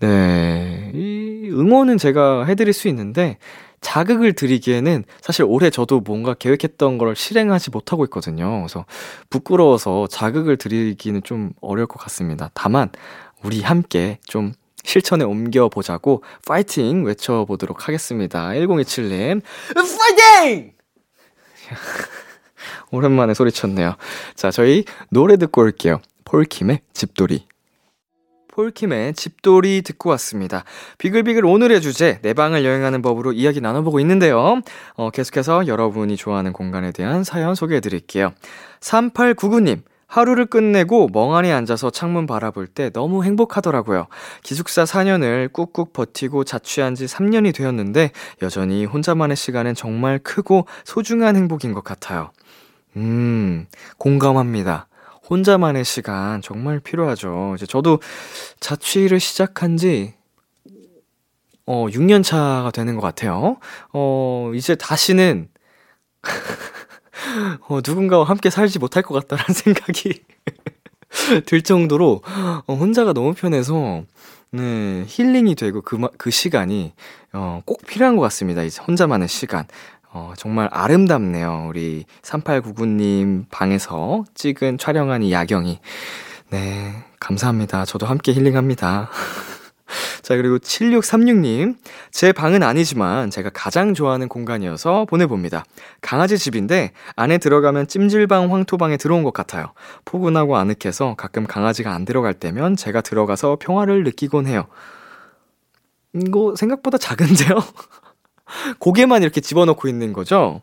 네. 0.01 0.90
이 0.95 1.49
응원은 1.51 1.99
제가 1.99 2.45
해드릴 2.47 2.73
수 2.73 2.88
있는데, 2.88 3.38
자극을 3.81 4.33
드리기에는 4.33 5.05
사실 5.21 5.45
올해 5.47 5.69
저도 5.69 6.01
뭔가 6.01 6.33
계획했던 6.33 6.97
걸 6.97 7.14
실행하지 7.14 7.71
못하고 7.71 8.05
있거든요. 8.07 8.61
그래서 8.61 8.87
부끄러워서 9.29 10.07
자극을 10.07 10.57
드리기는 10.57 11.23
좀 11.23 11.53
어려울 11.61 11.87
것 11.87 11.99
같습니다. 12.01 12.51
다만, 12.55 12.90
우리 13.43 13.61
함께 13.61 14.19
좀 14.25 14.53
실천에 14.85 15.25
옮겨보자고 15.25 16.25
파이팅 16.47 17.05
외쳐보도록 17.05 17.88
하겠습니다. 17.88 18.49
1027님, 18.49 19.43
파이팅! 19.75 20.73
오랜만에 22.95 23.35
소리쳤네요. 23.35 23.97
자, 24.35 24.51
저희 24.51 24.85
노래 25.11 25.37
듣고 25.37 25.63
올게요. 25.63 26.01
폴킴의 26.25 26.81
집돌이. 26.93 27.47
폴킴의 28.49 29.15
집돌이 29.15 29.83
듣고 29.83 30.11
왔습니다. 30.11 30.65
비글비글 30.99 31.45
오늘의 31.45 31.81
주제, 31.81 32.21
내 32.23 32.33
방을 32.35 32.65
여행하는 32.65 33.03
법으로 33.03 33.33
이야기 33.33 33.61
나눠보고 33.61 33.99
있는데요. 34.01 34.61
어, 34.95 35.11
계속해서 35.11 35.67
여러분이 35.67 36.17
좋아하는 36.17 36.53
공간에 36.53 36.93
대한 36.93 37.25
사연 37.25 37.57
소개해 37.57 37.81
드릴게요. 37.81 38.33
3899님, 38.81 39.83
하루를 40.07 40.47
끝내고 40.47 41.09
멍하니 41.13 41.51
앉아서 41.51 41.91
창문 41.91 42.27
바라볼 42.27 42.69
때 42.69 42.91
너무 42.91 43.25
행복하더라고요. 43.25 44.07
기숙사 44.45 44.85
4년을 44.85 45.53
꾹꾹 45.53 45.93
버티고 45.93 46.45
자취한 46.45 46.95
지 46.95 47.07
3년이 47.07 47.53
되었는데 47.53 48.13
여전히 48.43 48.85
혼자만의 48.85 49.37
시간은 49.37 49.75
정말 49.75 50.21
크고 50.21 50.67
소중한 50.85 51.35
행복인 51.35 51.73
것 51.73 51.83
같아요. 51.83 52.31
음, 52.97 53.67
공감합니다. 53.99 54.89
혼자만의 55.29 55.85
시간 55.85 56.43
정말 56.43 56.81
필요하죠. 56.81 57.55
이제 57.57 57.67
저도 57.67 58.01
자취를 58.61 59.21
시작한 59.21 59.77
지 59.77 60.15
어, 61.67 61.87
6년 61.89 62.23
차가 62.23 62.71
되는 62.71 62.95
것 62.95 63.01
같아요. 63.01 63.57
어, 63.93 64.53
이제 64.55 64.75
다시는 64.75 65.49
어, 67.69 67.81
누군가와 67.87 68.25
함께 68.25 68.51
살지 68.51 68.79
못할 68.79 69.03
것 69.03 69.15
같다라는 69.15 69.53
생각이 69.55 70.23
들 71.47 71.63
정도로 71.63 72.23
어, 72.67 72.75
혼자가 72.75 73.13
너무 73.13 73.33
편해서 73.35 74.05
네, 74.51 75.05
힐링이 75.09 75.55
되고 75.55 75.81
그, 75.81 75.99
그 76.19 76.31
시간이 76.31 76.93
어, 77.33 77.63
꼭 77.65 77.85
필요한 77.87 78.17
것 78.17 78.23
같습니다. 78.23 78.63
이제 78.63 78.81
혼자만의 78.87 79.29
시간. 79.29 79.67
어, 80.14 80.33
정말 80.37 80.68
아름답네요. 80.70 81.66
우리 81.68 82.05
3899님 82.22 83.46
방에서 83.50 84.24
찍은 84.35 84.79
촬영한 84.79 85.24
이 85.24 85.33
야경이. 85.33 85.81
네, 86.50 87.05
감사합니다. 87.18 87.85
저도 87.85 88.07
함께 88.07 88.33
힐링합니다. 88.33 89.11
자, 90.22 90.37
그리고 90.37 90.59
7636님. 90.59 91.77
제 92.12 92.31
방은 92.31 92.62
아니지만 92.62 93.29
제가 93.31 93.50
가장 93.53 93.92
좋아하는 93.92 94.29
공간이어서 94.29 95.05
보내봅니다. 95.07 95.64
강아지 96.00 96.38
집인데 96.38 96.92
안에 97.16 97.38
들어가면 97.38 97.88
찜질방, 97.88 98.53
황토방에 98.55 98.96
들어온 98.96 99.24
것 99.24 99.33
같아요. 99.33 99.72
포근하고 100.05 100.57
아늑해서 100.57 101.16
가끔 101.16 101.44
강아지가 101.44 101.92
안 101.92 102.05
들어갈 102.05 102.35
때면 102.35 102.77
제가 102.77 103.00
들어가서 103.00 103.57
평화를 103.61 104.05
느끼곤 104.05 104.46
해요. 104.46 104.68
이거 106.14 106.55
생각보다 106.57 106.98
작은데요? 106.98 107.59
고개만 108.79 109.23
이렇게 109.23 109.41
집어넣고 109.41 109.89
있는 109.89 110.13
거죠? 110.13 110.63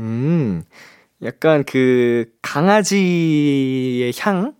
음, 0.00 0.62
약간 1.22 1.64
그 1.64 2.26
강아지의 2.42 4.12
향? 4.18 4.54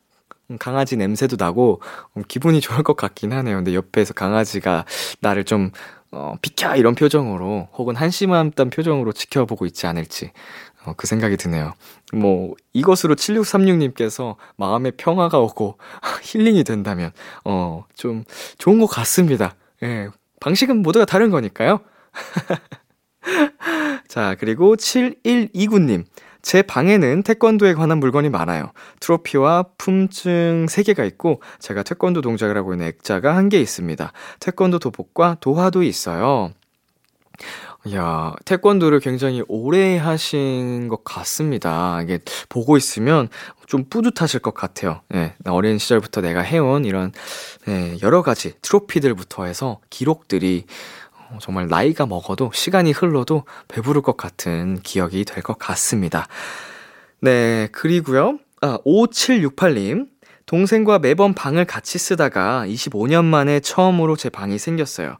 음, 0.51 0.59
강아지 0.59 0.97
냄새도 0.97 1.37
나고 1.39 1.81
음, 2.17 2.23
기분이 2.29 2.61
좋을 2.61 2.83
것 2.83 2.97
같긴 2.97 3.33
하네요. 3.33 3.57
근데 3.57 3.75
옆에서 3.75 4.15
강아지가 4.15 4.85
나를 5.21 5.45
좀 5.45 5.71
어, 6.11 6.37
비켜 6.41 6.77
이런 6.77 6.95
표정으로 6.95 7.69
혹은 7.73 7.97
한심한 7.97 8.53
표정으로 8.53 9.13
지켜보고 9.13 9.67
있지 9.67 9.87
않을지 9.87 10.31
어, 10.85 10.93
그 10.97 11.07
생각이 11.07 11.37
드네요. 11.37 11.73
뭐 12.13 12.55
이것으로 12.73 13.17
7636님께서 13.17 14.37
마음의 14.57 14.93
평화가 14.97 15.41
오고 15.41 15.79
힐링이 16.23 16.63
된다면 16.65 17.11
어, 17.45 17.85
좀 17.95 18.25
좋은 18.59 18.79
것 18.79 18.87
같습니다. 18.87 19.57
예. 19.83 20.09
방식은 20.41 20.83
모두가 20.83 21.05
다른 21.05 21.31
거니까요. 21.31 21.81
자, 24.09 24.37
그리고 24.39 24.77
7129님. 24.77 26.05
제 26.43 26.61
방에는 26.61 27.23
태권도에 27.23 27.73
관한 27.73 27.99
물건이 28.01 28.29
많아요. 28.29 28.73
트로피와 29.01 29.65
품증 29.79 30.67
3개가 30.69 31.07
있고, 31.07 31.41
제가 31.59 31.83
태권도 31.83 32.21
동작을 32.21 32.57
하고 32.57 32.75
있는 32.75 32.87
액자가 32.89 33.35
한 33.35 33.49
개 33.49 33.59
있습니다. 33.61 34.13
태권도 34.41 34.79
도복과 34.79 35.39
도화도 35.41 35.83
있어요. 35.83 36.53
야, 37.93 38.33
태권도를 38.47 39.01
굉장히 39.01 39.43
오래 39.47 39.99
하신 39.99 40.89
것 40.89 41.05
같습니다. 41.05 42.01
이게 42.03 42.19
보고 42.49 42.77
있으면 42.79 43.29
좀 43.67 43.85
뿌듯하실 43.91 44.41
것 44.41 44.55
같아요. 44.55 45.03
예, 45.15 45.35
어린 45.47 45.77
시절부터 45.79 46.23
내가 46.23 46.41
해온 46.41 46.87
이런, 46.87 47.13
예, 47.69 47.97
여러 48.03 48.23
가지 48.23 48.55
트로피들부터 48.63 49.45
해서 49.45 49.81
기록들이 49.91 50.65
어, 50.65 51.04
정말 51.41 51.67
나이가 51.69 52.07
먹어도 52.07 52.51
시간이 52.55 52.93
흘러도 52.93 53.45
배부를 53.69 54.03
것 54.03 54.17
같은 54.17 54.81
기억이 54.83 55.25
될 55.25 55.43
것 55.43 55.59
같습니다. 55.59 56.27
네, 57.21 57.69
그리고요. 57.73 58.39
아, 58.61 58.79
5768님. 58.87 60.09
동생과 60.47 60.99
매번 60.99 61.33
방을 61.33 61.65
같이 61.65 61.99
쓰다가 61.99 62.65
25년 62.67 63.25
만에 63.25 63.61
처음으로 63.61 64.15
제 64.17 64.29
방이 64.29 64.59
생겼어요. 64.59 65.17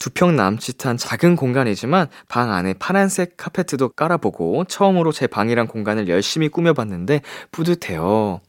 두 0.00 0.10
평 0.10 0.34
남짓한 0.34 0.96
작은 0.96 1.36
공간이지만 1.36 2.08
방 2.28 2.50
안에 2.52 2.74
파란색 2.74 3.36
카페트도 3.36 3.90
깔아보고 3.90 4.64
처음으로 4.64 5.12
제 5.12 5.28
방이란 5.28 5.68
공간을 5.68 6.08
열심히 6.08 6.48
꾸며봤는데 6.48 7.22
뿌듯해요. 7.52 8.40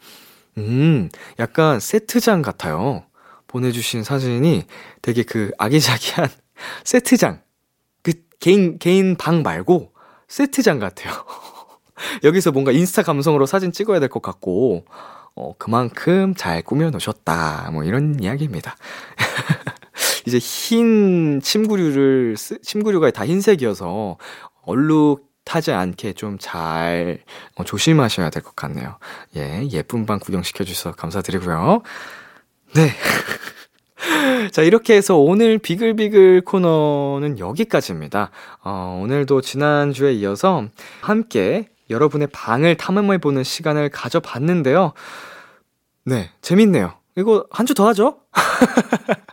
음, 0.57 1.09
약간 1.39 1.79
세트장 1.79 2.41
같아요. 2.41 3.03
보내주신 3.45 4.03
사진이 4.03 4.63
되게 5.03 5.21
그 5.23 5.51
아기자기한 5.59 6.27
세트장. 6.83 7.41
그 8.03 8.13
개인, 8.39 8.77
개인 8.79 9.15
방 9.15 9.43
말고 9.43 9.93
세트장 10.27 10.79
같아요. 10.79 11.13
여기서 12.23 12.51
뭔가 12.51 12.71
인스타 12.71 13.03
감성으로 13.03 13.45
사진 13.45 13.71
찍어야 13.71 13.99
될 13.99 14.09
것 14.09 14.21
같고, 14.21 14.85
어, 15.35 15.53
그만큼 15.57 16.33
잘 16.35 16.61
꾸며 16.61 16.89
놓으셨다. 16.89 17.69
뭐 17.71 17.83
이런 17.83 18.19
이야기입니다. 18.21 18.75
이제 20.27 20.37
흰 20.39 21.39
침구류를, 21.41 22.35
침구류가 22.63 23.11
다 23.11 23.25
흰색이어서 23.25 24.17
얼룩하지 24.63 25.71
않게 25.71 26.13
좀잘 26.13 27.19
어, 27.55 27.63
조심하셔야 27.63 28.29
될 28.29 28.43
것 28.43 28.55
같네요. 28.55 28.97
예, 29.37 29.65
예쁜 29.71 30.05
방 30.05 30.19
구경시켜 30.19 30.63
주셔서 30.65 30.95
감사드리고요. 30.95 31.81
네. 32.75 32.91
자, 34.51 34.61
이렇게 34.61 34.95
해서 34.95 35.17
오늘 35.17 35.57
비글비글 35.57 36.41
코너는 36.41 37.39
여기까지입니다. 37.39 38.31
어, 38.63 38.99
오늘도 39.03 39.41
지난주에 39.41 40.13
이어서 40.13 40.65
함께 41.01 41.67
여러분의 41.89 42.27
방을 42.31 42.75
탐험해보는 42.75 43.43
시간을 43.43 43.89
가져봤는데요. 43.89 44.93
네, 46.05 46.29
재밌네요. 46.41 46.93
이거 47.17 47.45
한 47.51 47.65
주 47.65 47.73
더 47.73 47.87
하죠? 47.87 48.19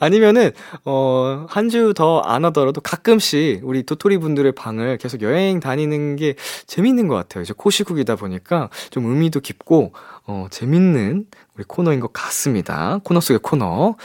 아니면은, 0.00 0.50
어, 0.84 1.46
한 1.48 1.68
주 1.70 1.94
더 1.94 2.20
안 2.24 2.44
하더라도 2.46 2.80
가끔씩 2.80 3.60
우리 3.64 3.84
도토리 3.84 4.18
분들의 4.18 4.52
방을 4.52 4.98
계속 4.98 5.22
여행 5.22 5.60
다니는 5.60 6.16
게 6.16 6.34
재밌는 6.66 7.08
것 7.08 7.14
같아요. 7.14 7.42
이제 7.42 7.54
코시국이다 7.56 8.16
보니까 8.16 8.68
좀 8.90 9.06
의미도 9.06 9.40
깊고, 9.40 9.92
어, 10.26 10.46
재밌는 10.50 11.26
우리 11.56 11.64
코너인 11.66 12.00
것 12.00 12.12
같습니다. 12.12 13.00
코너 13.02 13.20
속의 13.20 13.40
코너. 13.42 13.96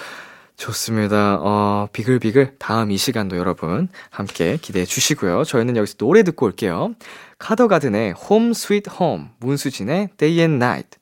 좋습니다. 0.58 1.40
어, 1.42 1.88
비글비글 1.92 2.58
다음 2.60 2.92
이 2.92 2.98
시간도 2.98 3.36
여러분 3.38 3.90
함께 4.12 4.58
기대해 4.62 4.86
주시고요. 4.86 5.44
저희는 5.44 5.76
여기서 5.76 5.96
노래 5.98 6.24
듣고 6.24 6.46
올게요. 6.46 6.94
카더가든의 7.40 8.14
Home 8.30 8.52
Sweet 8.52 8.92
Home, 9.00 9.30
문수진의 9.40 10.10
Day 10.18 10.40
and 10.40 10.64
Night. 10.64 11.01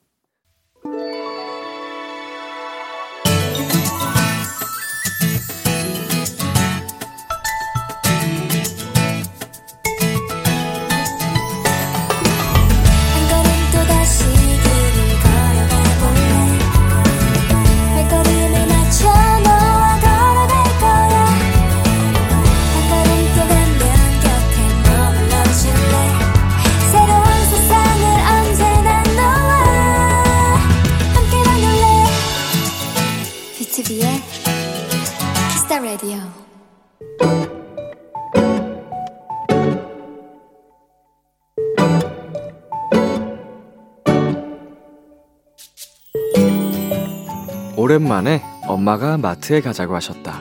오랜만에 47.99 48.41
엄마가 48.65 49.17
마트에 49.17 49.59
가자고 49.59 49.93
하셨다. 49.95 50.39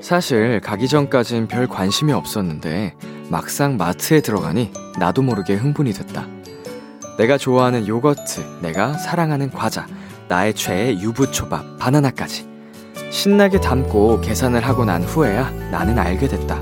사실 0.00 0.60
가기 0.60 0.88
전까진 0.88 1.46
별 1.46 1.66
관심이 1.66 2.12
없었는데 2.12 2.94
막상 3.28 3.76
마트에 3.76 4.22
들어가니 4.22 4.72
나도 4.98 5.20
모르게 5.20 5.54
흥분이 5.54 5.92
됐다. 5.92 6.26
내가 7.18 7.36
좋아하는 7.36 7.86
요거트, 7.86 8.60
내가 8.62 8.94
사랑하는 8.94 9.50
과자, 9.50 9.86
나의 10.28 10.54
최애 10.54 10.94
유부초밥, 11.00 11.78
바나나까지. 11.78 12.48
신나게 13.10 13.60
담고 13.60 14.22
계산을 14.22 14.66
하고 14.66 14.84
난 14.84 15.02
후에야 15.02 15.50
나는 15.70 15.98
알게 15.98 16.26
됐다. 16.26 16.58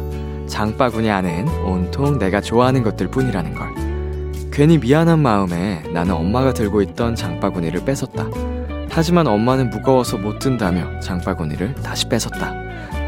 장바구니 0.49 1.09
안엔 1.09 1.49
온통 1.65 2.19
내가 2.19 2.41
좋아하는 2.41 2.83
것들 2.83 3.09
뿐이라는 3.09 3.55
걸. 3.55 4.51
괜히 4.51 4.79
미안한 4.79 5.21
마음에 5.21 5.83
나는 5.93 6.15
엄마가 6.15 6.53
들고 6.53 6.83
있던 6.83 7.15
장바구니를 7.15 7.85
뺏었다. 7.85 8.56
하지만 8.97 9.27
엄마는 9.27 9.69
무거워서 9.69 10.17
못 10.17 10.39
든다며 10.39 11.01
장바구니를 11.01 11.75
다시 11.75 12.09
뺏었다. 12.09 12.55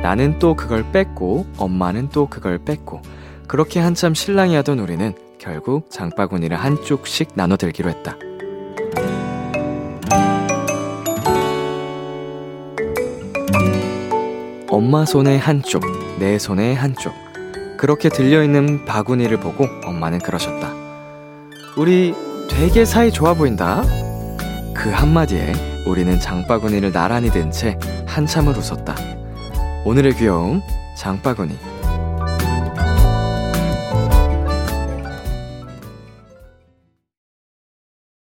나는 0.02 0.38
또 0.38 0.54
그걸 0.54 0.84
뺏고 0.92 1.46
엄마는 1.56 2.10
또 2.10 2.26
그걸 2.26 2.58
뺏고 2.58 3.00
그렇게 3.46 3.80
한참 3.80 4.12
실랑이 4.12 4.54
하던 4.56 4.80
우리는 4.80 5.14
결국 5.38 5.90
장바구니를 5.90 6.58
한쪽씩 6.58 7.28
나눠 7.36 7.56
들기로 7.56 7.88
했다. 7.88 8.18
엄마 14.68 15.06
손에 15.06 15.38
한쪽, 15.38 15.82
내 16.18 16.38
손에 16.38 16.74
한쪽. 16.74 17.14
그렇게 17.78 18.10
들려있는 18.10 18.84
바구니를 18.84 19.40
보고 19.40 19.64
엄마는 19.86 20.18
그러셨다. 20.18 20.70
우리 21.78 22.14
되게 22.50 22.84
사이 22.84 23.10
좋아 23.10 23.32
보인다. 23.32 23.82
그 24.74 24.90
한마디에 24.90 25.67
우리는 25.88 26.18
장바구니를 26.20 26.92
나란히 26.92 27.30
든 27.30 27.50
채 27.50 27.78
한참을 28.06 28.56
웃었다. 28.58 28.94
오늘의 29.84 30.14
귀여움, 30.16 30.60
장바구니. 30.96 31.56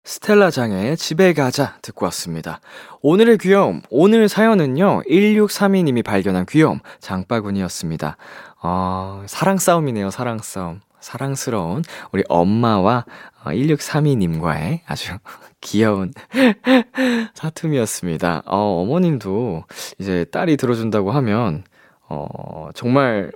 스텔라 0.05 0.51
장의 0.51 0.97
집에 0.97 1.33
가자 1.35 1.77
듣고 1.83 2.07
왔습니다. 2.07 2.61
오늘의 3.03 3.39
귀여움, 3.39 3.83
오늘 3.91 4.29
사연은요, 4.29 5.03
1632님이 5.09 6.03
발견한 6.05 6.47
귀여움, 6.47 6.81
장바구니였습니다. 7.01 8.17
어, 8.63 9.23
사랑 9.27 9.59
싸움이네요, 9.59 10.11
사랑 10.11 10.39
싸움. 10.39 10.81
사랑스러운 11.01 11.83
우리 12.13 12.23
엄마와 12.29 13.05
1632님과의 13.45 14.81
어, 14.81 14.83
아주 14.87 15.17
귀여운 15.61 16.13
사툼이었습니다. 17.35 18.43
어, 18.47 18.83
어머님도 18.83 19.65
이제 19.99 20.25
딸이 20.33 20.57
들어준다고 20.57 21.11
하면, 21.13 21.65
어, 22.09 22.71
정말 22.75 23.31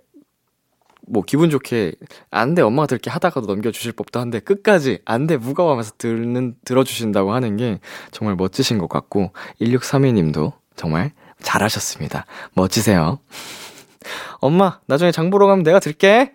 뭐 1.06 1.22
기분 1.22 1.50
좋게 1.50 1.92
안 2.30 2.54
돼 2.54 2.62
엄마가 2.62 2.86
들게 2.86 3.10
하다가도 3.10 3.46
넘겨주실 3.46 3.92
법도 3.92 4.20
한데 4.20 4.40
끝까지 4.40 5.00
안 5.04 5.26
돼 5.26 5.36
무거워 5.36 5.72
하면서 5.72 5.92
듣는 5.98 6.54
들어주신다고 6.64 7.32
하는 7.32 7.56
게 7.56 7.78
정말 8.10 8.36
멋지신 8.36 8.78
것 8.78 8.88
같고 8.88 9.32
1632님도 9.60 10.52
정말 10.76 11.12
잘하셨습니다. 11.42 12.24
멋지세요. 12.54 13.18
엄마 14.40 14.80
나중에 14.86 15.12
장 15.12 15.30
보러 15.30 15.46
가면 15.46 15.62
내가 15.62 15.78
들게. 15.78 16.32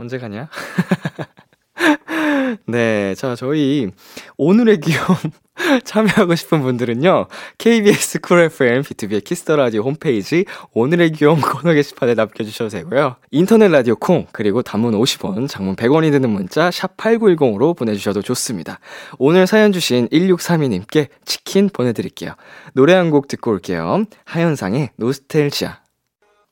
언제 0.00 0.18
가냐? 0.18 0.48
네, 2.66 3.14
자 3.14 3.36
저희 3.36 3.90
오늘의 4.36 4.80
귀여움 4.80 5.16
참여하고 5.84 6.34
싶은 6.34 6.62
분들은요, 6.62 7.26
KBS 7.58 8.20
쿨 8.20 8.40
FM 8.40 8.82
B2B의 8.82 9.22
키스터 9.22 9.56
라디오 9.56 9.82
홈페이지 9.82 10.46
오늘의 10.72 11.12
귀여움 11.12 11.40
코너 11.40 11.72
게시판에 11.74 12.14
남겨주셔도 12.14 12.70
되고요. 12.70 13.16
인터넷 13.30 13.68
라디오 13.68 13.94
콩, 13.94 14.26
그리고 14.32 14.62
단문 14.62 14.94
50원, 14.94 15.48
장문 15.48 15.76
100원이 15.76 16.10
드는 16.10 16.30
문자, 16.30 16.70
샵8910으로 16.70 17.76
보내주셔도 17.76 18.22
좋습니다. 18.22 18.80
오늘 19.18 19.46
사연 19.46 19.72
주신 19.72 20.08
1632님께 20.08 21.08
치킨 21.24 21.68
보내드릴게요. 21.68 22.34
노래 22.72 22.94
한 22.94 23.10
곡 23.10 23.28
듣고 23.28 23.50
올게요. 23.50 24.04
하현상의 24.24 24.90
노스텔지아. 24.96 25.80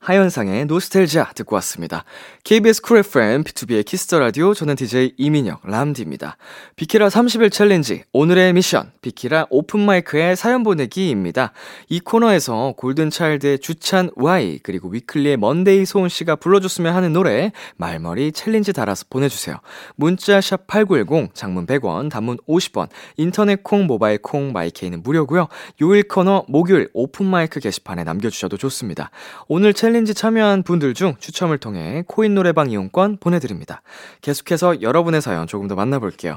하현상의 0.01 0.67
노스텔지아 0.67 1.33
듣고 1.35 1.57
왔습니다. 1.57 2.05
KBS 2.45 2.83
쿨 2.83 2.99
FM, 2.99 3.43
B2B의 3.43 3.85
키스터 3.85 4.21
라디오, 4.21 4.55
저는 4.55 4.77
DJ 4.77 5.15
이민혁, 5.19 5.61
람디입니다. 5.65 6.37
비키라 6.77 7.09
30일 7.09 7.51
챌린지, 7.51 8.05
오늘의 8.13 8.53
미션, 8.53 8.93
비키라 9.03 9.47
open 9.51 9.89
mic의 9.89 10.37
사연 10.37 10.63
보내기입니다. 10.63 11.53
이 11.89 11.99
코너에서 11.99 12.75
골든차일드의 12.77 13.59
주찬 13.59 14.11
Y, 14.15 14.61
그리고 14.63 14.89
위클리의 14.89 15.37
먼데이 15.37 15.85
소은 15.85 16.09
씨가 16.09 16.37
불러줬으면 16.37 16.95
하는 16.95 17.13
노래, 17.13 17.51
말머리 17.77 18.33
챌린지 18.33 18.73
달아서 18.73 19.07
보내주세요. 19.11 19.57
문자 19.97 20.41
샵 20.41 20.69
8910, 20.69 21.35
장문 21.35 21.67
100원, 21.67 22.09
단문 22.09 22.39
50원, 22.49 22.89
인터넷 23.17 23.65
콩, 23.65 23.87
모바일 23.87 24.19
콩, 24.23 24.53
마이케이는 24.53 25.03
무료고요 25.03 25.49
요일 25.83 26.07
코너, 26.07 26.45
목요일 26.49 26.89
오픈마이크 26.95 27.59
게시판에 27.59 28.05
남겨주셔도 28.05 28.57
좋습니다. 28.57 29.11
오늘 29.49 29.75
챌린지 29.89 30.13
참여한 30.13 30.65
분들 30.65 30.93
중 30.93 31.15
추첨을 31.19 31.57
통해 31.57 32.05
코인 32.07 32.35
노래방 32.35 32.71
이용권 32.71 33.17
보내드립니다. 33.21 33.81
계속해서 34.21 34.83
여러분의 34.83 35.23
사연 35.23 35.47
조금 35.47 35.67
더 35.67 35.75
만나볼게요. 35.77 36.37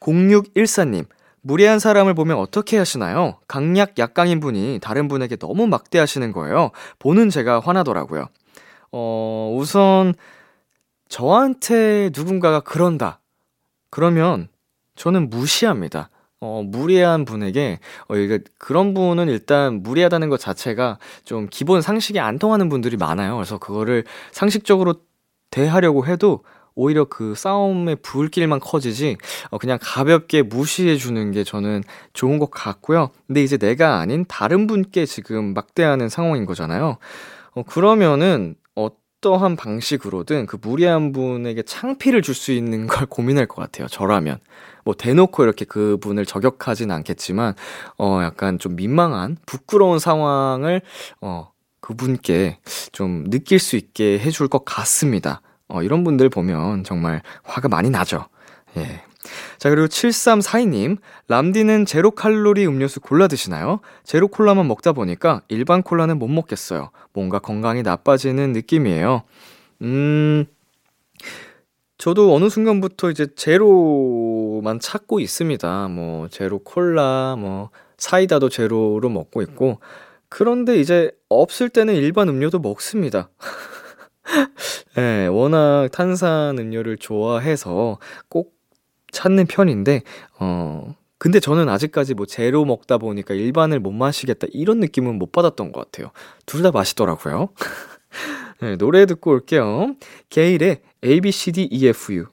0614님, 0.00 1.06
무례한 1.40 1.78
사람을 1.78 2.12
보면 2.12 2.36
어떻게 2.36 2.76
하시나요? 2.76 3.38
강약 3.48 3.98
약강인 3.98 4.40
분이 4.40 4.80
다른 4.82 5.08
분에게 5.08 5.36
너무 5.36 5.66
막대하시는 5.68 6.32
거예요. 6.32 6.70
보는 6.98 7.30
제가 7.30 7.60
화나더라고요. 7.60 8.26
어, 8.90 9.56
우선, 9.58 10.12
저한테 11.08 12.10
누군가가 12.14 12.60
그런다. 12.60 13.20
그러면 13.88 14.48
저는 14.96 15.30
무시합니다. 15.30 16.10
어, 16.42 16.62
무례한 16.66 17.24
분에게, 17.24 17.78
어, 18.08 18.16
이게, 18.16 18.40
그런 18.58 18.94
분은 18.94 19.28
일단 19.28 19.82
무례하다는 19.82 20.28
것 20.28 20.40
자체가 20.40 20.98
좀 21.24 21.46
기본 21.48 21.80
상식이 21.82 22.18
안 22.18 22.38
통하는 22.40 22.68
분들이 22.68 22.96
많아요. 22.96 23.36
그래서 23.36 23.58
그거를 23.58 24.02
상식적으로 24.32 24.94
대하려고 25.52 26.04
해도 26.06 26.40
오히려 26.74 27.04
그 27.04 27.34
싸움의 27.36 27.96
불길만 28.02 28.58
커지지, 28.58 29.18
어, 29.50 29.58
그냥 29.58 29.78
가볍게 29.80 30.42
무시해주는 30.42 31.30
게 31.30 31.44
저는 31.44 31.84
좋은 32.12 32.38
것 32.40 32.50
같고요. 32.50 33.10
근데 33.28 33.42
이제 33.44 33.56
내가 33.56 34.00
아닌 34.00 34.24
다른 34.26 34.66
분께 34.66 35.06
지금 35.06 35.54
막대하는 35.54 36.08
상황인 36.08 36.44
거잖아요. 36.46 36.96
어, 37.54 37.62
그러면은, 37.64 38.56
어떠한 38.74 39.54
방식으로든 39.56 40.46
그 40.46 40.56
무례한 40.60 41.12
분에게 41.12 41.62
창피를 41.62 42.22
줄 42.22 42.34
수 42.34 42.50
있는 42.52 42.86
걸 42.88 43.06
고민할 43.06 43.46
것 43.46 43.56
같아요. 43.62 43.86
저라면. 43.86 44.38
뭐 44.84 44.94
대놓고 44.94 45.42
이렇게 45.44 45.64
그분을 45.64 46.26
저격하진 46.26 46.90
않겠지만 46.90 47.54
어 47.98 48.20
약간 48.22 48.58
좀 48.58 48.76
민망한 48.76 49.36
부끄러운 49.46 49.98
상황을 49.98 50.82
어 51.20 51.50
그분께 51.80 52.58
좀 52.92 53.24
느낄 53.28 53.58
수 53.58 53.76
있게 53.76 54.18
해줄 54.18 54.48
것 54.48 54.64
같습니다. 54.64 55.40
어 55.68 55.82
이런 55.82 56.04
분들 56.04 56.28
보면 56.28 56.84
정말 56.84 57.22
화가 57.42 57.68
많이 57.68 57.90
나죠. 57.90 58.26
예. 58.76 59.02
자, 59.58 59.70
그리고 59.70 59.86
7342님, 59.86 60.98
람디는 61.28 61.86
제로 61.86 62.10
칼로리 62.10 62.66
음료수 62.66 63.00
골라 63.00 63.28
드시나요? 63.28 63.80
제로 64.04 64.26
콜라만 64.28 64.66
먹다 64.66 64.92
보니까 64.92 65.42
일반 65.48 65.82
콜라는 65.82 66.18
못 66.18 66.28
먹겠어요. 66.28 66.90
뭔가 67.12 67.38
건강이 67.38 67.82
나빠지는 67.82 68.52
느낌이에요. 68.52 69.22
음, 69.82 70.46
저도 72.02 72.34
어느 72.34 72.48
순간부터 72.48 73.12
이제 73.12 73.28
제로만 73.36 74.80
찾고 74.80 75.20
있습니다. 75.20 75.86
뭐, 75.86 76.26
제로 76.26 76.58
콜라, 76.58 77.36
뭐, 77.38 77.70
사이다도 77.96 78.48
제로로 78.48 79.08
먹고 79.08 79.40
있고, 79.42 79.78
그런데 80.28 80.80
이제 80.80 81.12
없을 81.28 81.68
때는 81.68 81.94
일반 81.94 82.28
음료도 82.28 82.58
먹습니다. 82.58 83.30
예, 84.98 85.00
네, 85.00 85.26
워낙 85.28 85.90
탄산 85.92 86.58
음료를 86.58 86.96
좋아해서 86.98 88.00
꼭 88.28 88.52
찾는 89.12 89.46
편인데, 89.46 90.02
어, 90.40 90.96
근데 91.18 91.38
저는 91.38 91.68
아직까지 91.68 92.14
뭐 92.14 92.26
제로 92.26 92.64
먹다 92.64 92.98
보니까 92.98 93.34
일반을 93.34 93.78
못 93.78 93.92
마시겠다 93.92 94.48
이런 94.50 94.80
느낌은 94.80 95.20
못 95.20 95.30
받았던 95.30 95.70
것 95.70 95.84
같아요. 95.84 96.10
둘다 96.46 96.72
맛있더라고요. 96.72 97.50
네, 98.60 98.76
노래 98.76 99.06
듣고 99.06 99.32
올게요. 99.32 99.94
게일의 100.30 100.80
ABCDEFU. 101.04 102.26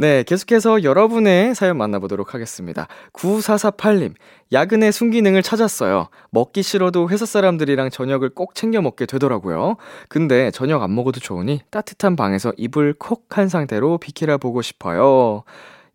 네, 0.00 0.22
계속해서 0.22 0.84
여러분의 0.84 1.56
사연 1.56 1.76
만나보도록 1.76 2.32
하겠습니다. 2.32 2.86
9448님, 3.12 4.14
야근의 4.52 4.92
순기능을 4.92 5.42
찾았어요. 5.42 6.08
먹기 6.30 6.62
싫어도 6.62 7.08
회사 7.10 7.26
사람들이랑 7.26 7.90
저녁을 7.90 8.30
꼭 8.30 8.54
챙겨 8.54 8.80
먹게 8.80 9.06
되더라고요. 9.06 9.76
근데 10.08 10.52
저녁 10.52 10.82
안 10.84 10.94
먹어도 10.94 11.18
좋으니 11.18 11.62
따뜻한 11.70 12.14
방에서 12.14 12.52
이불 12.56 12.94
콕 12.98 13.26
한 13.30 13.48
상태로 13.48 13.98
비키라 13.98 14.36
보고 14.38 14.62
싶어요. 14.62 15.42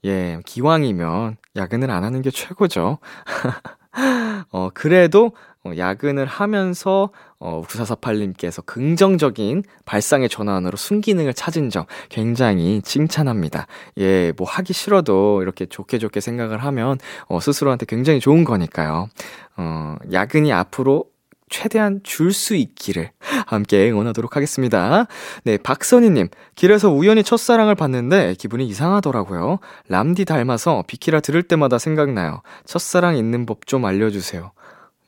예, 0.06 0.40
기왕이면 0.46 1.38
야근을 1.56 1.90
안 1.90 2.04
하는 2.04 2.22
게 2.22 2.30
최고죠. 2.30 3.00
어, 4.52 4.70
그래도 4.74 5.28
어, 5.28 5.32
야근을 5.78 6.26
하면서 6.26 7.10
어, 7.40 7.58
옥수사사팔님께서 7.60 8.62
긍정적인 8.64 9.64
발상의 9.86 10.28
전환으로 10.30 10.76
순기능을 10.76 11.34
찾은 11.34 11.70
점 11.70 11.86
굉장히 12.10 12.82
칭찬합니다. 12.82 13.68
예, 13.98 14.34
뭐 14.38 14.46
하기 14.48 14.74
싫어도 14.74 15.42
이렇게 15.42 15.66
좋게 15.66 16.00
좋게 16.00 16.20
생각을 16.20 16.58
하면 16.58 16.98
어, 17.28 17.40
스스로한테 17.40 17.86
굉장히 17.86 18.20
좋은 18.20 18.44
거니까요. 18.44 19.08
어, 19.58 19.96
야근이 20.12 20.52
앞으로 20.52 21.06
최대한 21.50 22.00
줄 22.04 22.34
수 22.34 22.56
있기를 22.56 23.12
함께 23.46 23.90
응원하도록 23.92 24.36
하겠습니다. 24.36 25.06
네, 25.44 25.58
박선희님, 25.58 26.30
길에서 26.56 26.90
우연히 26.90 27.24
첫사랑을 27.24 27.76
봤는데 27.76 28.34
기분이 28.40 28.66
이상하더라고요. 28.68 29.60
람디 29.88 30.26
닮아서 30.26 30.84
비키라 30.88 31.20
들을 31.20 31.44
때마다 31.44 31.78
생각나요. 31.78 32.42
첫사랑 32.66 33.18
있는 33.18 33.46
법 33.46 33.68
좀 33.68 33.86
알려주세요. 33.86 34.52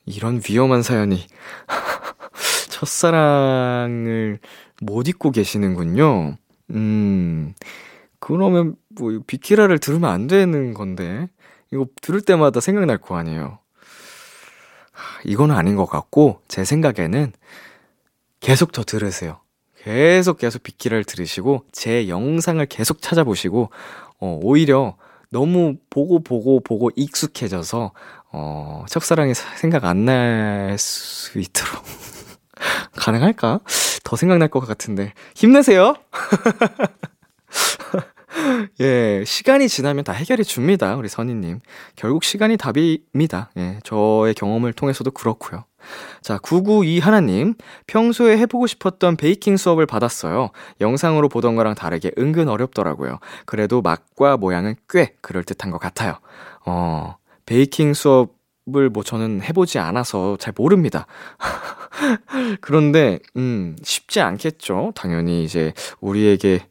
이런 0.06 0.42
위험한 0.48 0.82
사연이. 0.82 1.26
첫사랑을 2.70 4.40
못 4.82 5.08
잊고 5.08 5.32
계시는군요. 5.32 6.38
음, 6.72 7.54
그러면 8.20 8.76
뭐 8.90 9.20
비키라를 9.26 9.80
들으면 9.80 10.10
안 10.10 10.28
되는 10.28 10.74
건데. 10.74 11.30
이거 11.72 11.88
들을 12.02 12.22
때마다 12.22 12.60
생각날 12.60 12.98
거 12.98 13.18
아니에요. 13.18 13.60
이거는 15.26 15.56
아닌 15.56 15.76
것 15.76 15.86
같고, 15.86 16.42
제 16.48 16.64
생각에는 16.64 17.34
계속 18.40 18.72
더 18.72 18.84
들으세요. 18.84 19.40
계속 19.78 20.38
계속 20.38 20.64
비키라를 20.64 21.04
들으시고, 21.04 21.66
제 21.72 22.08
영상을 22.08 22.66
계속 22.68 23.02
찾아보시고, 23.02 23.70
어, 24.20 24.40
오히려 24.42 24.96
너무 25.32 25.76
보고 25.90 26.24
보고 26.24 26.60
보고 26.62 26.92
익숙해져서, 26.96 27.92
어, 28.38 28.84
첫사랑이 28.90 29.34
생각 29.34 29.86
안 29.86 30.06
날 30.06 30.76
수 30.78 31.40
있도록. 31.40 31.84
가능할까? 32.98 33.60
더 34.04 34.16
생각날 34.16 34.50
것 34.50 34.60
같은데. 34.60 35.14
힘내세요! 35.36 35.96
예, 38.82 39.24
시간이 39.26 39.70
지나면 39.70 40.04
다 40.04 40.12
해결해 40.12 40.44
줍니다. 40.44 40.96
우리 40.98 41.08
선희님. 41.08 41.62
결국 41.96 42.24
시간이 42.26 42.58
답입니다. 42.58 43.52
예, 43.58 43.80
저의 43.84 44.34
경험을 44.34 44.74
통해서도 44.74 45.12
그렇고요. 45.12 45.64
자, 46.22 46.38
992 46.40 47.00
하나님. 47.00 47.54
평소에 47.88 48.38
해보고 48.40 48.68
싶었던 48.68 49.16
베이킹 49.16 49.56
수업을 49.56 49.86
받았어요. 49.86 50.50
영상으로 50.82 51.30
보던 51.30 51.56
거랑 51.56 51.76
다르게 51.76 52.12
은근 52.18 52.50
어렵더라고요. 52.50 53.20
그래도 53.46 53.82
맛과 53.82 54.36
모양은 54.38 54.76
꽤 54.90 55.14
그럴듯한 55.22 55.72
것 55.72 55.78
같아요. 55.78 56.18
어, 56.66 57.16
베이킹 57.46 57.94
수업을 57.94 58.90
뭐 58.92 59.04
저는 59.04 59.42
해보지 59.44 59.80
않아서 59.80 60.38
잘 60.38 60.54
모릅니다. 60.56 61.08
그런데, 62.62 63.20
음, 63.38 63.76
쉽지 63.84 64.20
않겠죠. 64.20 64.94
당연히 64.96 65.44
이제 65.44 65.74
우리에게 66.02 66.62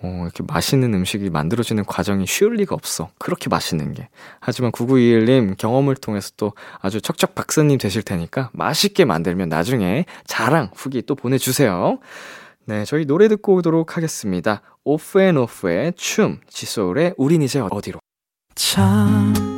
어, 0.00 0.22
이렇게 0.22 0.44
맛있는 0.46 0.94
음식이 0.94 1.30
만들어지는 1.30 1.84
과정이 1.84 2.26
쉬울 2.26 2.54
리가 2.54 2.74
없어. 2.74 3.10
그렇게 3.18 3.48
맛있는 3.48 3.94
게. 3.94 4.08
하지만 4.38 4.70
9921님 4.70 5.56
경험을 5.56 5.96
통해서 5.96 6.30
또 6.36 6.52
아주 6.80 7.00
척척 7.00 7.34
박사님 7.34 7.78
되실 7.78 8.02
테니까 8.02 8.50
맛있게 8.52 9.04
만들면 9.04 9.48
나중에 9.48 10.04
자랑 10.26 10.70
후기 10.74 11.02
또 11.02 11.14
보내주세요. 11.14 11.98
네, 12.66 12.84
저희 12.84 13.06
노래 13.06 13.28
듣고 13.28 13.54
오도록 13.54 13.96
하겠습니다. 13.96 14.60
오프온오프의 14.84 15.94
춤, 15.96 16.38
지소울의 16.48 17.14
우린 17.16 17.42
이제 17.42 17.60
어디로. 17.60 17.98
참 18.54 19.57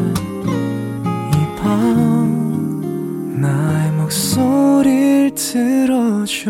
들어줘 5.51 6.49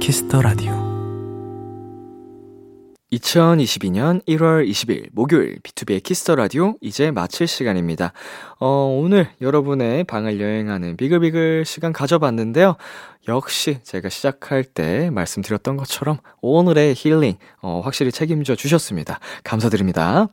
Kiss 0.00 0.24
the 0.24 0.42
Radio 0.42 0.74
2022년 3.10 4.22
1월 4.26 4.68
20일 4.68 5.08
목요일 5.12 5.60
B2B의 5.60 6.02
키스터 6.02 6.34
라디오 6.34 6.74
이제 6.82 7.10
마칠 7.10 7.46
시간입니다. 7.46 8.12
어, 8.60 8.98
오늘 9.00 9.30
여러분의 9.40 10.04
방을 10.04 10.38
여행하는 10.38 10.98
비글비글 10.98 11.64
시간 11.64 11.94
가져봤는데요. 11.94 12.76
역시 13.28 13.78
제가 13.82 14.10
시작할 14.10 14.64
때 14.64 15.08
말씀드렸던 15.08 15.78
것처럼 15.78 16.18
오늘의 16.42 16.92
힐링 16.98 17.36
어, 17.62 17.80
확실히 17.82 18.12
책임져 18.12 18.56
주셨습니다. 18.56 19.20
감사드립니다. 19.42 20.28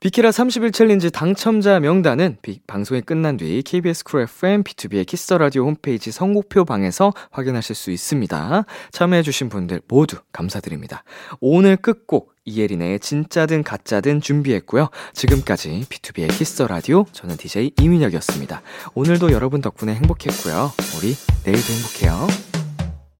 비키라 0.00 0.30
30일 0.30 0.72
챌린지 0.72 1.10
당첨자 1.10 1.80
명단은 1.80 2.36
비, 2.40 2.60
방송이 2.68 3.00
끝난 3.00 3.36
뒤 3.36 3.62
KBS 3.62 4.04
쿨 4.04 4.20
FM 4.22 4.62
B2B의 4.62 5.04
키스터 5.04 5.38
라디오 5.38 5.64
홈페이지 5.64 6.12
선곡표 6.12 6.64
방에서 6.64 7.12
확인하실 7.32 7.74
수 7.74 7.90
있습니다. 7.90 8.64
참여해주신 8.92 9.48
분들 9.48 9.80
모두 9.88 10.18
감사드립니다. 10.32 11.02
오늘 11.40 11.76
끝곡 11.76 12.32
이예린의 12.44 13.00
진짜든 13.00 13.64
가짜든 13.64 14.20
준비했고요. 14.20 14.88
지금까지 15.14 15.86
B2B의 15.88 16.30
키스터 16.30 16.68
라디오 16.68 17.04
저는 17.10 17.36
DJ 17.36 17.72
이민혁이었습니다. 17.80 18.62
오늘도 18.94 19.32
여러분 19.32 19.60
덕분에 19.60 19.96
행복했고요. 19.96 20.70
우리 20.96 21.16
내일도 21.44 21.72
행복해요. 21.72 22.47